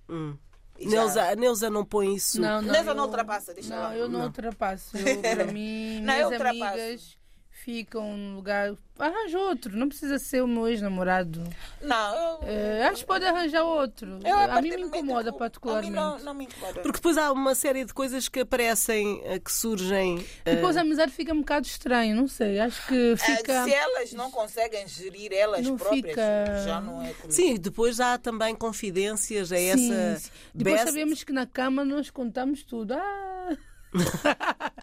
[0.09, 0.37] Hum.
[0.79, 2.39] Já- Neuza, a Neuza não põe isso.
[2.39, 3.95] Não, não, Neuza eu- não ultrapassa, deixa Não, lá.
[3.97, 4.25] eu não, Não.
[4.27, 4.97] ultrapasso.
[4.97, 6.79] Eu, para mim, Não, eu minhas ultrapasso.
[6.81, 7.17] amigas
[7.65, 8.75] ficam no lugar.
[8.97, 11.43] Arranja outro, não precisa ser o meu ex-namorado.
[11.81, 12.47] Não, eu.
[12.47, 14.19] É, acho que pode arranjar outro.
[14.23, 15.93] eu a mim me particularmente, incomoda A mim particularmente.
[15.95, 16.81] não, não me incomoda.
[16.81, 20.25] Porque depois há uma série de coisas que aparecem, eh, que surgem.
[20.45, 22.57] eh, Depois a amizade fica um bocado estranho, não sei.
[22.57, 23.63] Acho que fica.
[23.65, 27.31] Se elas não conseguem gerir elas Não próprias, fica- já não é comigo.
[27.33, 30.19] Sim, depois há também confidências, é Sim, essa.
[30.21, 30.29] sim.
[30.53, 32.93] Depois best- sabemos que na cama nós contamos tudo.
[32.93, 33.57] Ah,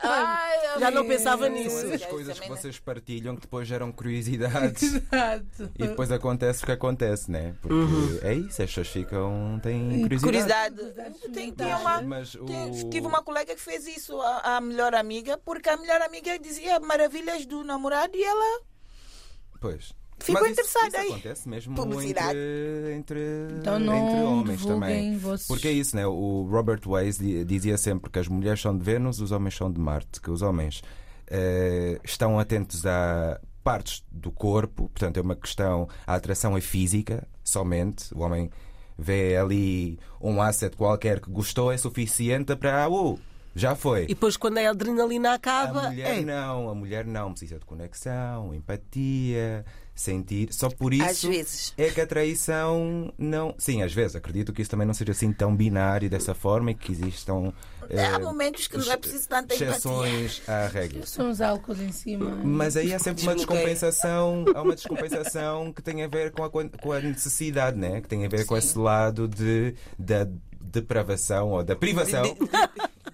[0.03, 1.96] Ai, Já não pensava nisso.
[1.98, 4.83] Já, coisas que vocês partilham que depois geram curiosidades.
[4.94, 5.70] exato.
[5.79, 7.55] E depois acontece o que acontece, né?
[7.61, 8.18] Porque Uhum.
[8.22, 9.61] é isso, as pessoas ficam.
[9.62, 10.75] têm curiosidade.
[10.77, 11.18] Curiosidade.
[11.33, 14.94] Tem, tinha uma, Mas tem- o- tive uma colega que fez isso à, à melhor
[14.94, 18.61] amiga, porque a melhor amiga dizia maravilhas do namorado e ela.
[19.61, 19.92] Pois.
[20.22, 21.08] Isso- interessada isso aí.
[21.08, 22.38] acontece mesmo Publicidade.
[22.38, 23.20] entre, entre,
[23.61, 25.16] Então entre não homens também.
[25.18, 26.06] vossos- Porque é isso, né?
[26.06, 29.70] O Robert Weiss di- dizia sempre que as mulheres são de Vênus, os homens são
[29.72, 30.20] de Marte.
[30.20, 30.82] Que os homens
[31.35, 35.88] eh, estão atentos a partes do corpo, portanto é uma questão.
[36.06, 38.12] A atração é física somente.
[38.14, 38.50] O homem
[38.98, 42.88] vê ali um asset qualquer que gostou, é suficiente para.
[42.88, 43.18] Uh,
[43.54, 44.04] já foi.
[44.04, 45.80] E depois, quando a adrenalina acaba.
[45.80, 46.22] A mulher é.
[46.22, 50.52] não, a mulher não precisa de conexão, empatia, sentir.
[50.52, 51.74] Só por isso Às vezes.
[51.76, 53.54] é que a traição não.
[53.58, 56.74] Sim, às vezes acredito que isso também não seja assim tão binário dessa forma e
[56.74, 57.52] que existam
[57.90, 59.68] Há eh, momentos que não é preciso tanta empatia.
[59.70, 61.04] exceções à regra.
[61.04, 62.30] São os álcools em cima.
[62.42, 66.50] Mas aí há sempre uma descompensação, há uma descompensação que tem a ver com a,
[66.50, 68.00] com a necessidade, né?
[68.00, 70.26] que tem a ver com esse lado de, da
[70.60, 72.22] depravação ou da privação.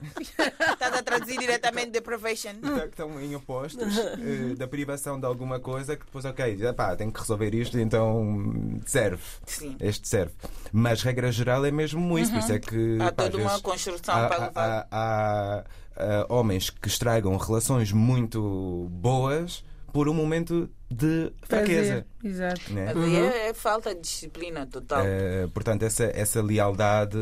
[0.72, 2.52] Estás a traduzir diretamente deprivation.
[2.88, 7.20] estão em opostos eh, da privação de alguma coisa que depois, ok, pá, tenho que
[7.20, 9.22] resolver isto, então serve.
[9.46, 9.76] Sim.
[9.80, 10.32] Este serve.
[10.72, 14.14] Mas regra geral é mesmo isso, por isso é que Há pá, toda uma construção
[14.14, 14.70] há, para há- levar.
[14.70, 15.64] há- há,
[15.96, 22.06] ah, homens que estragam relações muito boas por um momento de fraqueza.
[22.24, 22.72] Exato.
[22.72, 22.92] né?
[22.94, 25.02] Mas aí é, é falta de disciplina total.
[25.04, 27.18] Eh, portanto, essa, essa lealdade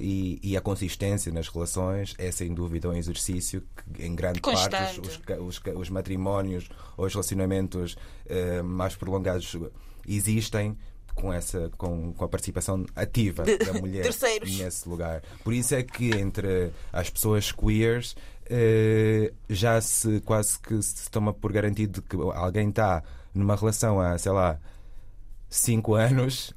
[0.00, 3.62] e, e a consistência nas relações é sem dúvida um exercício
[3.94, 5.00] que, em grande parte, Constante.
[5.00, 7.96] os, os os, ca- os matrimónios ou os relacionamentos
[8.26, 9.56] eh, mais prolongados
[10.06, 10.76] existem
[11.14, 14.58] com, essa, com, com a participação ativa De- da mulher terceiros.
[14.58, 15.22] nesse lugar.
[15.44, 18.16] Por isso é que entre as pessoas queers
[19.48, 23.02] já se quase que se toma por garantido que alguém está
[23.34, 24.58] numa relação há, sei lá,
[25.48, 26.52] 5 anos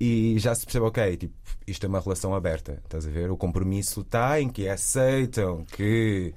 [0.00, 1.34] e já se percebe, ok, tipo,
[1.66, 3.30] isto é uma relação aberta, estás a ver?
[3.30, 6.32] O compromisso está em que aceitam que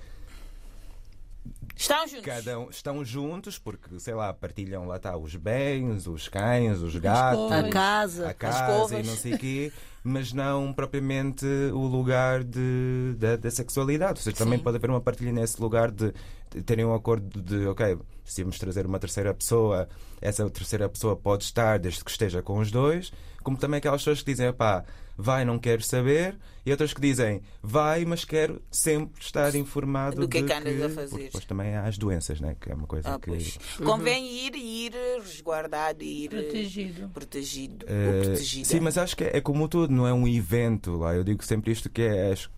[1.76, 2.26] Estão juntos.
[2.26, 6.96] cada um estão juntos porque, sei lá, partilham lá está os bens, os cães, os
[6.96, 8.30] gatos, A casa.
[8.30, 9.72] a casa e não sei o quê,
[10.04, 14.20] mas não propriamente o lugar de, da, da sexualidade.
[14.20, 16.14] Ou seja, também pode haver uma partilha nesse lugar de,
[16.50, 19.88] de terem um acordo de, ok, se vamos trazer uma terceira pessoa,
[20.20, 23.12] essa terceira pessoa pode estar desde que esteja com os dois,
[23.44, 24.84] como também aquelas pessoas que dizem, pá,
[25.18, 26.36] vai, não quero saber,
[26.66, 30.54] e outras que dizem, vai, mas quero sempre estar informado Do que é de que
[30.54, 31.24] andas a porque fazer.
[31.26, 32.56] Depois também há as doenças, né?
[32.60, 33.28] Que é uma coisa Ah, que.
[33.32, 33.58] pois.
[33.84, 34.94] Convém ir e ir
[35.24, 37.10] resguardado e ir Protegido.
[37.10, 37.86] protegido.
[37.90, 38.66] Eh, ou protegida.
[38.66, 41.14] sim, mas acho que é, é como tudo, não é um evento lá.
[41.14, 42.32] Eu digo sempre isto que é.
[42.32, 42.50] acho-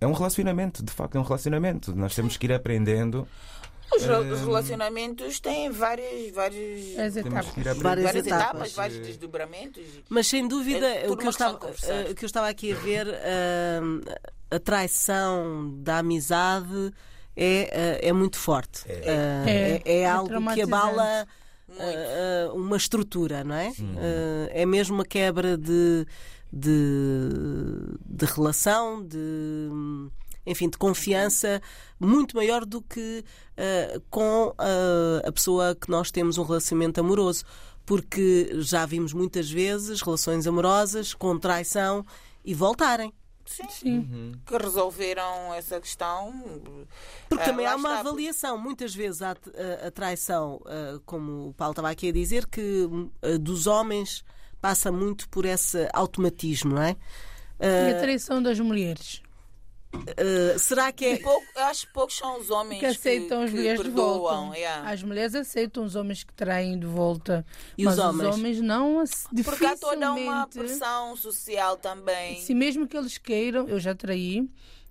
[0.00, 1.94] É um relacionamento, de facto, é um relacionamento.
[1.96, 3.26] Nós temos que ir aprendendo.
[3.94, 7.46] Os, os relacionamentos têm várias, várias, As etapas.
[7.50, 7.82] que ir aprendendo.
[7.82, 8.72] Várias várias etapas, etapas.
[8.74, 9.82] vários desdobramentos.
[10.08, 12.76] Mas sem dúvida, É o, que eu estava, eh, o que eu estava aqui a
[12.76, 13.80] ver, eh,
[14.50, 16.92] a traição da amizade
[17.36, 18.82] é, eh, é muito forte.
[18.86, 19.02] Eh,
[19.46, 19.50] É.
[19.50, 21.26] é, é É algo que abala
[21.68, 22.56] Muito.
[22.56, 23.72] uma estrutura, não é?
[24.50, 26.06] É mesmo uma quebra de,
[26.52, 27.28] de,
[28.04, 29.68] de relação, de
[30.46, 31.60] enfim, de confiança
[31.98, 33.24] muito maior do que
[33.56, 37.44] eh, com eh, a pessoa que nós temos um relacionamento amoroso.
[37.84, 42.04] Porque já vimos muitas vezes relações amorosas com traição
[42.44, 43.12] e voltarem.
[43.44, 43.68] Sim.
[43.70, 44.32] Sim.
[44.44, 46.32] Que resolveram essa questão.
[47.28, 48.00] Porque Ah, também há uma está.
[48.00, 48.58] avaliação.
[48.58, 50.60] Muitas vezes há a, a traição,
[51.04, 52.88] como o Paulo estava aqui a dizer, que
[53.40, 54.24] dos homens
[54.60, 56.96] passa muito por esse automatismo, não é?
[57.60, 59.22] E a Ah, traição das mulheres.
[59.94, 61.16] ah, será que é.
[61.18, 64.28] Pouco, acho que poucos são os homens Que aceitam as que mulheres de volta.
[64.34, 64.54] perdoam.
[64.54, 64.90] yeah.
[64.90, 67.46] As mulheres aceitam os homens que traem de volta.
[67.78, 68.28] E mas os homens?
[68.28, 72.40] os homens não ace- Porque há toda uma dificilmente- pressão social também.
[72.42, 74.48] Se mesmo que eles queiram, eu já traí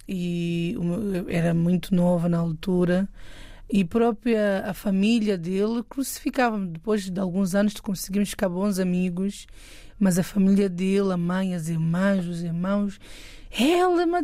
[0.07, 0.75] e
[1.27, 3.07] era muito nova na altura
[3.69, 6.67] e própria a família dele crucificava-me.
[6.67, 9.47] Depois de alguns anos conseguimos ficar bons amigos,
[9.99, 12.99] mas a família dele, a mãe, as irmãs, os irmãos,
[13.51, 14.21] ela é uma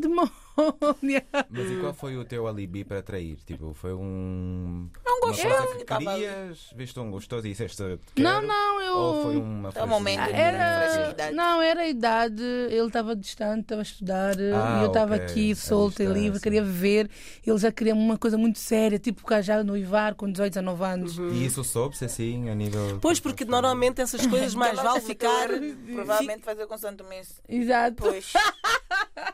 [1.50, 3.38] Mas e qual foi o teu alibi para trair?
[3.46, 4.90] Tipo, foi um.
[5.06, 7.82] Não Uma gostou, coisa que querias, viste um gostoso e disseste.
[7.82, 8.98] Não, "Quero", não, eu.
[8.98, 10.34] Ou foi uma É um momento fragilidade?
[10.34, 11.36] de Era, fragilidade.
[11.36, 15.26] não, era a idade, ele estava distante, estava a estudar Ah, e eu estava ok.
[15.26, 17.10] aqui A solta e livre, queria viver.
[17.46, 21.18] Ele já queria uma coisa muito séria, tipo já noivar com 18, 19 anos.
[21.18, 23.00] E isso soube-se assim, a nível.
[23.02, 25.48] Pois, porque normalmente essas coisas mais vale ficar.
[25.94, 27.36] Provavelmente fazer com Santo Mense.
[27.48, 28.04] Exato.
[28.04, 28.34] Pois.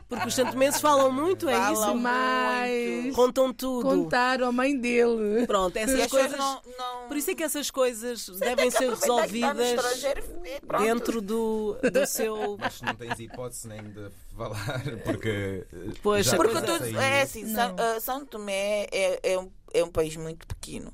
[0.08, 1.92] Porque os santomenses falam muito, é Falam isso?
[1.92, 3.14] Demais.
[3.14, 3.84] Contam tudo.
[3.84, 5.46] Contaram a mãe dele.
[5.46, 6.38] Pronto, E essas as pessoas coisas.
[6.38, 7.08] não, não...
[7.08, 11.76] Por isso é que essas coisas devem tem que ser no resolvidas e dentro do,
[11.92, 12.56] do seu.
[12.58, 15.66] Mas não tens hipótese nem de falar, porque.
[16.02, 17.46] Pois, já Porque tudo, é assim.
[17.52, 20.92] São, ah, São Tomé é, é, um, é um país muito pequeno.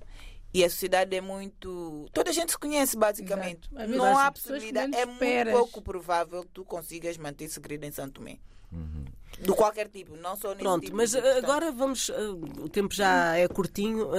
[0.53, 2.07] E a sociedade é muito.
[2.13, 3.69] Toda a gente se conhece, basicamente.
[3.89, 4.97] Não há que possibilidade.
[4.97, 8.39] É muito pouco provável que tu consigas manter segredo em São Tomé.
[9.41, 12.09] De qualquer tipo, não só nesse Pronto, tipo mas agora vamos.
[12.09, 12.15] uh,
[12.63, 14.07] o tempo já é curtinho.
[14.07, 14.15] uh, uh,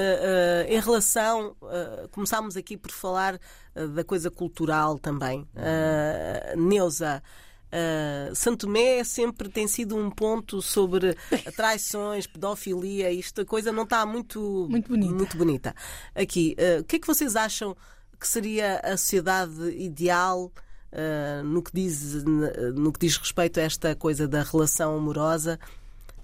[0.67, 1.55] em relação.
[1.61, 3.35] uh, começámos aqui por falar
[3.75, 5.47] uh, da coisa cultural também.
[5.55, 7.23] Uh, Neuza.
[7.71, 11.13] Uh, Santo Tomé sempre tem sido um ponto sobre
[11.57, 15.13] traições, pedofilia, isto a coisa não está muito, Muito bonita.
[15.13, 15.75] muito bonita.
[16.13, 17.75] Aqui, uh, o que é que vocês acham
[18.19, 20.51] que seria a sociedade ideal
[20.91, 25.59] uh, no, que diz, no que diz respeito a esta coisa da relação amorosa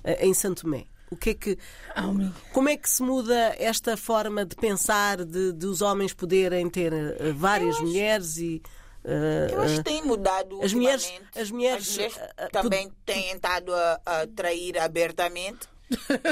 [0.04, 0.86] uh, em Santo Tomé?
[1.10, 1.58] O que é que,
[1.94, 2.04] Ah,
[2.54, 6.94] como é que se muda esta forma de pensar de, de os homens poderem ter
[6.94, 8.62] uh, várias mulheres e
[9.52, 12.20] Eu acho que tem mudado as mulheres- as mulheres, As mulheres
[12.52, 15.68] também têm estado a, a trair abertamente.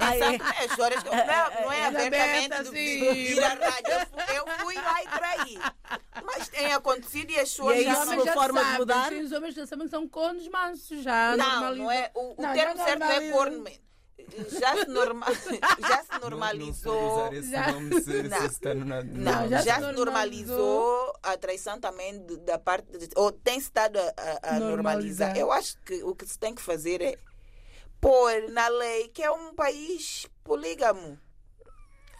[0.00, 0.64] Em é?
[0.64, 4.08] As histórias que eu- não, não é é abertamente aberta, do, de rádio.
[4.34, 5.58] Eu fui, lá e traí.
[6.24, 9.08] Mas tem acontecido e as pessoas E é já não- uma forma de sabem, mudar?
[9.08, 11.36] sim, Os homens já sabem que são cornos mansos já.
[11.36, 12.10] Não, não é.
[12.14, 13.64] O, o Não, termo já certo é corno.
[14.60, 15.26] já se, norma,
[15.88, 17.30] já se normalizou.
[17.30, 18.48] Não, não Já- nome se, Não.
[18.48, 19.94] se Não, já já, se normalizou.
[20.58, 22.86] normalizou a traição também de- da parte.
[22.98, 24.68] De, ou tem estado a, a- a Normalizar.
[24.68, 25.36] normalizar.
[25.36, 27.16] Eu acho que o que se tem que fazer é
[28.00, 31.18] pôr na lei que é um país polígamo.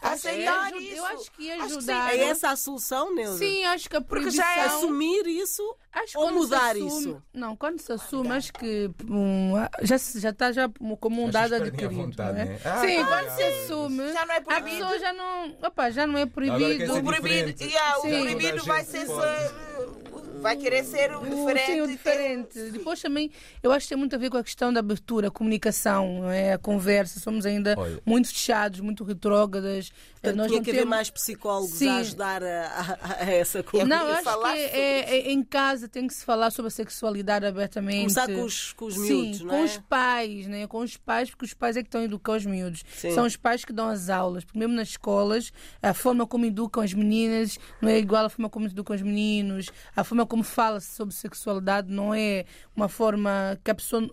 [0.01, 0.95] Aceitar É, isso.
[0.95, 1.75] Eu acho que ia Acho que sim.
[1.91, 2.15] ajudar.
[2.15, 3.37] É essa a solução, Neuza?
[3.37, 4.77] Sim, acho que a Porque já é proibição...
[4.79, 5.75] Assumir isso
[6.15, 7.23] ou mudar assume- isso?
[7.33, 9.51] Não, quando se assume, acho que um,
[9.81, 10.69] já se- já está já
[11.01, 11.93] como um dado a adquirido.
[11.95, 12.45] vontade, não é?
[12.45, 12.59] né?
[12.63, 14.77] Ah, Sim, tá, quando ah, se ah, assume, Já não é a proibido.
[14.77, 16.95] pessoa já não, opa, já não é proibido.
[16.95, 18.21] O proibido, yeah, o Sim.
[18.21, 20.08] proibido a vai ser pode.
[20.41, 21.65] Vai querer ser o O- diferente.
[21.65, 22.59] Sim, o diferente.
[22.71, 23.31] Depois também,
[23.61, 26.31] eu acho que tem muito a ver com a questão da abertura, a comunicação, não
[26.31, 26.53] é?
[26.53, 27.19] a conversa.
[27.19, 28.01] Somos ainda Olha.
[28.05, 29.91] muito fechados, muito retrógradas.
[30.13, 30.89] Portanto, Nós tinha não que haver temos...
[30.89, 31.89] mais psicólogos Sim.
[31.89, 33.85] a ajudar a, a- a essa coisa.
[33.85, 37.45] Não, eu acho que é, é- em casa tem que se falar sobre a sexualidade
[37.45, 37.99] abertamente.
[38.13, 39.63] Começar com os, com os Sim, miúdos, com não é?
[39.63, 40.67] os pais, né?
[40.67, 42.83] Com os pais, porque os pais é que estão a educar os miúdos.
[42.95, 43.11] Sim.
[43.13, 44.43] São os pais que dão as aulas.
[44.43, 48.49] Porque mesmo nas escolas, a forma como educam as meninas não é igual à forma
[48.49, 49.67] como educam os meninos.
[49.95, 54.07] A forma como fala-se sobre sexualidade não é uma forma que a pessoa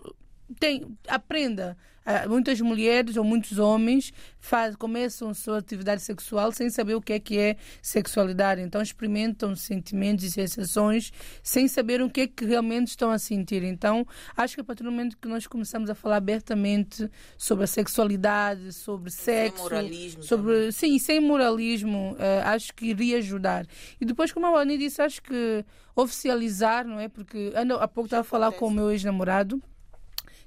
[0.59, 1.77] tem, aprenda.
[2.09, 7.01] Ah, Muitas mulheres ou muitos homens faz, começam a sua atividade sexual sem saber o
[7.01, 8.61] que é que é sexualidade.
[8.61, 11.11] Então experimentam sentimentos e sensações
[11.43, 13.61] sem saber o que é que realmente estão a sentir.
[13.61, 17.67] Então acho que a partir do momento que nós começamos a falar abertamente sobre a
[17.67, 23.65] sexualidade, sobre sexo, moralismo sobre sim, sem moralismo, eh, acho que iria ajudar.
[23.99, 27.09] E depois, como a Ani disse, acho que oficializar, não é?
[27.09, 29.61] Porque ando, há pouco estava a falar com o meu ex-namorado.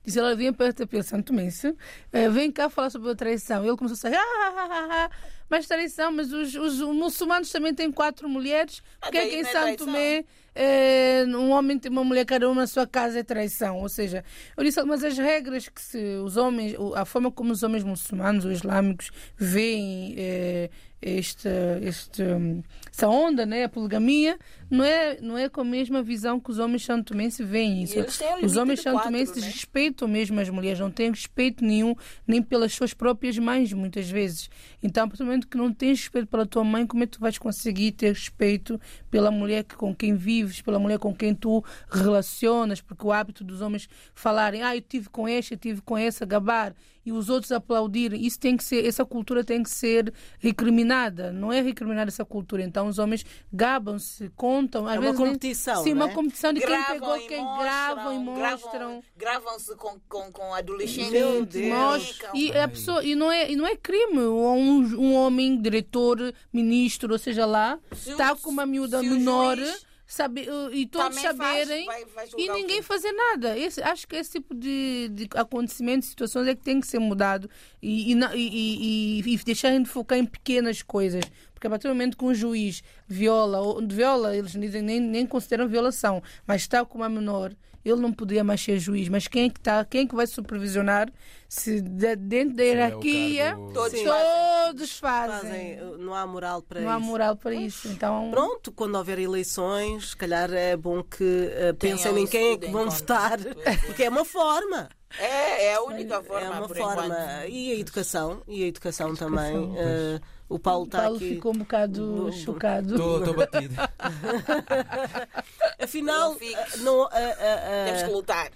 [0.05, 1.74] Disse, ela vinha perto pelo Santo Mense,
[2.12, 3.64] eh, vem cá falar sobre a traição.
[3.64, 5.11] Ele começou a sair, ah, ah, ah, ah, ah,
[5.48, 9.44] mas traição, mas os, os muçulmanos também têm quatro mulheres, porque é que em é
[9.44, 9.84] Santo.
[9.84, 10.24] Tomé
[10.55, 13.78] eh, um homem tem uma mulher cada uma na sua casa é traição.
[13.78, 14.24] Ou seja,
[14.57, 18.44] eu disse, mas as regras que se, os homens, a forma como os homens muçulmanos
[18.44, 20.70] ou islâmicos veem eh,
[21.03, 21.48] este,
[21.82, 24.38] este, hum, essa onda, né, a poligamia,
[24.70, 27.98] não é, não é com a mesma visão que os homens santomenses veem isso.
[28.46, 29.48] Os homens santomenses né?
[29.51, 31.94] respeitam mesmo as mulheres, não têm respeito nenhum,
[32.26, 34.51] nem pelas suas próprias mães, muitas vezes.
[34.82, 37.12] Então, a partir do momento que não tens respeito pela tua mãe, como é que
[37.12, 38.80] tu vais conseguir ter respeito
[39.11, 42.80] pela mulher que- com quem vives, pela mulher com quem tu relacionas?
[42.80, 46.24] Porque o hábito dos homens falarem, ah, eu tive com esta, eu tive com essa,
[46.26, 46.74] gabar,
[47.11, 51.32] e os outros aplaudirem, isso tem que ser, essa cultura tem que ser recriminada.
[51.32, 52.62] Não é recriminada essa cultura.
[52.62, 54.86] Então, os homens gabam-se, contam.
[54.86, 57.26] Às É uma vezes nem- competição, Sim, não uma competição de quem gravam pegou, e
[57.26, 59.02] quem mostram, gravam e mostram.
[59.16, 61.11] Gravam-se com, com, com adolescentes.
[61.11, 62.20] Meu que Deus.
[62.20, 62.30] comunicam.
[62.34, 67.12] E a pessoa e não é e não é crime um, um homem diretor ministro
[67.12, 71.36] ou seja lá está com uma miúda menor juiz sabe e todos também faz,
[71.66, 73.56] saberem vai- vai julgar e ninguém fazer nada.
[73.58, 77.48] Esse, acho que esse tipo de, de acontecimentos situações é que tem que ser mudado
[77.82, 81.24] e, e, e, e, e, deixar de focar em pequenas coisas.
[81.54, 85.26] Porque a partir do momento que um juiz viola, ou viola, eles dizem nem, nem
[85.26, 87.52] consideram violação, mas está com uma menor,
[87.85, 89.09] ele não poderia mais ser juiz.
[89.09, 91.11] Mas quem é que está, quem é que vai supervisionar
[91.49, 95.76] se de- dentro da é hierarquia cargo- Todos todos fazem?
[95.76, 97.07] Fazem, não há moral para Não há isso.
[97.07, 97.89] moral para isso.
[97.89, 102.57] Então, Pronto, quando houver eleições, se calhar é bom que eh, pensem em quem é
[102.59, 103.39] que vão votar,
[103.87, 104.89] porque é uma forma.
[105.18, 106.47] É, é a única forma.
[106.47, 107.05] É uma por forma.
[107.07, 107.49] enquanto.
[107.51, 109.74] E a educação, e a educação também.
[109.76, 110.20] eh,
[110.51, 111.34] o Paulo está Paulo aqui.
[111.34, 112.94] ficou um bocado chocado.
[112.94, 113.74] Estou batido.
[115.82, 118.51] Afinal, Não eh, não, a- a- a- Temos que lutar.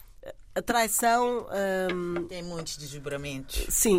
[0.54, 3.66] a traição, ehm, Tem muitos desdobramentos.
[3.68, 3.98] sim,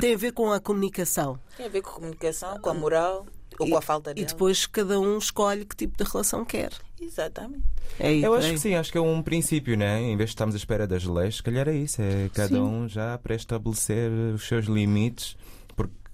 [0.00, 1.38] tem a ver com a comunicação.
[1.56, 3.26] Tem a ver com a comunicação, com a moral
[3.58, 4.26] ou com a falta E dela.
[4.26, 6.70] depois cada um escolhe que tipo de relação quer.
[7.00, 7.64] Exatamente.
[7.98, 10.00] É Eu por acho que sim, acho que é um princípio, né?
[10.00, 12.60] Em vez de estarmos à espera das leis, se calhar é isso, é cada Sim.
[12.60, 15.36] um já pré-estabelecer os seus limites,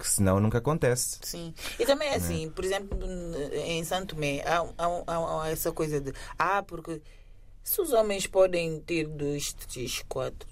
[0.02, 1.18] porque senão nunca acontece.
[1.22, 1.54] Sim.
[1.78, 2.98] E também é assim, por exemplo,
[3.54, 7.00] em Santo Tomé, há, há- há- há essa coisa de ah, porque
[7.62, 10.48] se os homens podem ter dois, três, quatro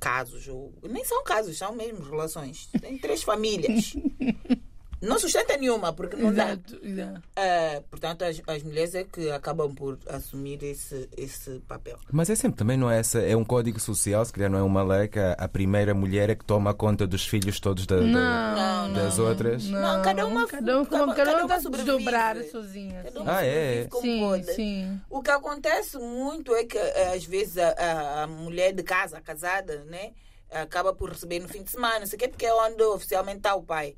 [0.00, 2.68] casos, ou nem são casos, são mesmo relações.
[2.80, 3.94] Tem três famílias.
[5.00, 6.46] Não sustenta nenhuma, porque não dá.
[6.48, 7.22] Exato, exato.
[7.36, 11.98] Ah, portanto, as, as mulheres é que acabam por assumir esse, esse papel.
[12.10, 13.20] Mas é sempre também, não é essa?
[13.20, 16.30] É um código social, se calhar não é uma lei que a, a primeira mulher
[16.30, 19.64] é que toma conta dos filhos todos da- da- Não, das não, outras.
[19.68, 23.02] Não, cada uma- cada um, cada- cada cada um uma está desdobrar sozinha.
[23.04, 23.18] Cada sim.
[23.20, 23.88] uma Ah, é?
[24.00, 24.54] Sim, pode.
[24.54, 25.00] sim.
[25.08, 29.18] O que acontece muito é que eh, às vezes a, a- a mulher de casa,
[29.18, 30.10] a casada, né,
[30.50, 33.38] acaba por receber no fim de semana, não sei o quê, porque é onde oficialmente
[33.38, 33.94] está o pai.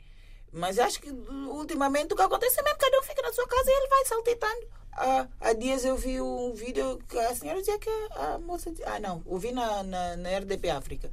[0.52, 3.70] Mas acho que ultimamente o que acontece é mesmo cada um fica na sua casa
[3.70, 4.66] e ele vai saltitando.
[4.92, 8.70] Há, há dias eu vi um vídeo que a senhora dizia que a moça.
[8.70, 11.10] dizia- Ah, não, ouvi na, na, na RDP África.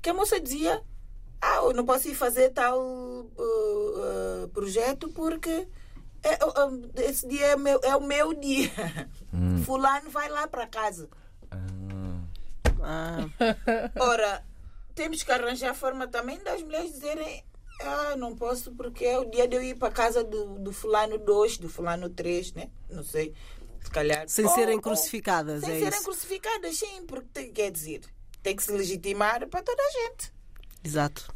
[0.00, 0.80] que a moça dizia:
[1.42, 3.30] Ah, eu não posso ir fazer tal uh,
[4.44, 5.66] uh, projeto porque
[6.22, 8.70] é, uh, esse dia é, meu, é o meu dia.
[9.66, 11.08] Fulano vai lá para casa.
[12.82, 13.26] Ah,
[13.98, 14.44] Ora,
[14.94, 17.44] temos que arranjar a forma também das mulheres dizerem:
[17.80, 21.18] Ah, não posso porque é o dia de eu ir para casa do, do Fulano
[21.18, 22.70] 2, do Fulano 3, né?
[22.88, 23.34] Não sei.
[23.82, 24.26] Se calhar.
[24.28, 26.04] sem Ou- serem ou- crucificadas, sem é serem isso.
[26.04, 28.00] crucificadas, sim, porque tem- quer dizer,
[28.42, 30.32] tem que se legitimar para toda a gente.
[30.82, 31.34] Exato.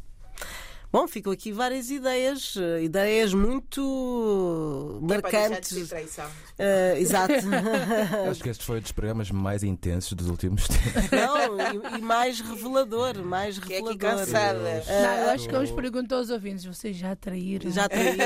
[0.91, 5.69] Bom, ficam aqui várias ideias, eh, ideias muito é marcantes.
[5.69, 6.25] ser traição.
[6.57, 7.33] Eh, exato.
[8.31, 11.11] Acho que este foi um dos programas mais intensos dos últimos tempos.
[11.11, 14.25] Não, e, e mais revelador, mais Que é aqui revelador.
[14.25, 14.83] cansada.
[14.87, 17.69] Não, eu acho que vamos perguntar aos ouvintes: vocês já traíram?
[17.71, 18.25] Já traíram.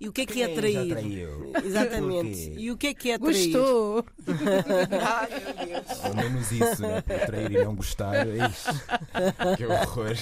[0.00, 0.88] E o que é que é Quem já trair?
[0.88, 1.52] traiu?
[1.64, 2.54] Exatamente.
[2.58, 3.52] E o que é que é trair?
[3.52, 4.04] Gostou?
[4.26, 6.04] Ai, meu Deus.
[6.04, 7.00] Ao menos isso, né?
[7.02, 8.26] Por trair e não gostar.
[8.26, 8.70] Ixi,
[9.56, 10.16] que horror.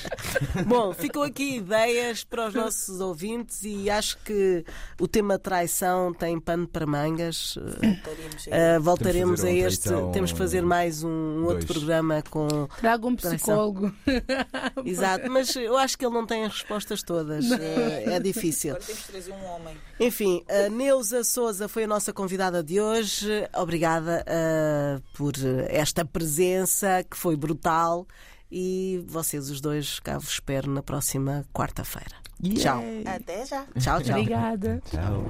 [0.66, 4.64] Bom, ficam aqui ideias para os nossos ouvintes e acho que
[5.00, 7.56] o tema traição tem pano para mangas.
[7.56, 9.88] Uh, voltaremos a uma este.
[9.88, 12.68] traição Temos que fazer mais um, um outro programa com.
[12.80, 13.38] Traga um Traição.
[13.38, 13.94] psicólogo.
[14.84, 17.44] Exato, mas eu acho que ele não tem as respostas todas.
[17.50, 17.58] Uh,
[18.06, 18.70] É difícil.
[18.70, 19.76] Agora temos que trazer um homem.
[20.00, 23.28] Enfim, a Neuza Souza foi a nossa convidada de hoje.
[23.56, 25.34] Obrigada uh, por
[25.68, 28.06] esta presença que foi brutal.
[28.50, 32.16] E vocês os dois cá vos espero na próxima quarta-feira.
[32.42, 32.82] Tchau.
[33.04, 33.66] Até já.
[33.78, 34.20] Tchau, tchau.
[34.20, 34.82] Obrigada.
[34.90, 35.24] Tchau.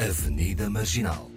[0.00, 1.30] Avenida Marginal.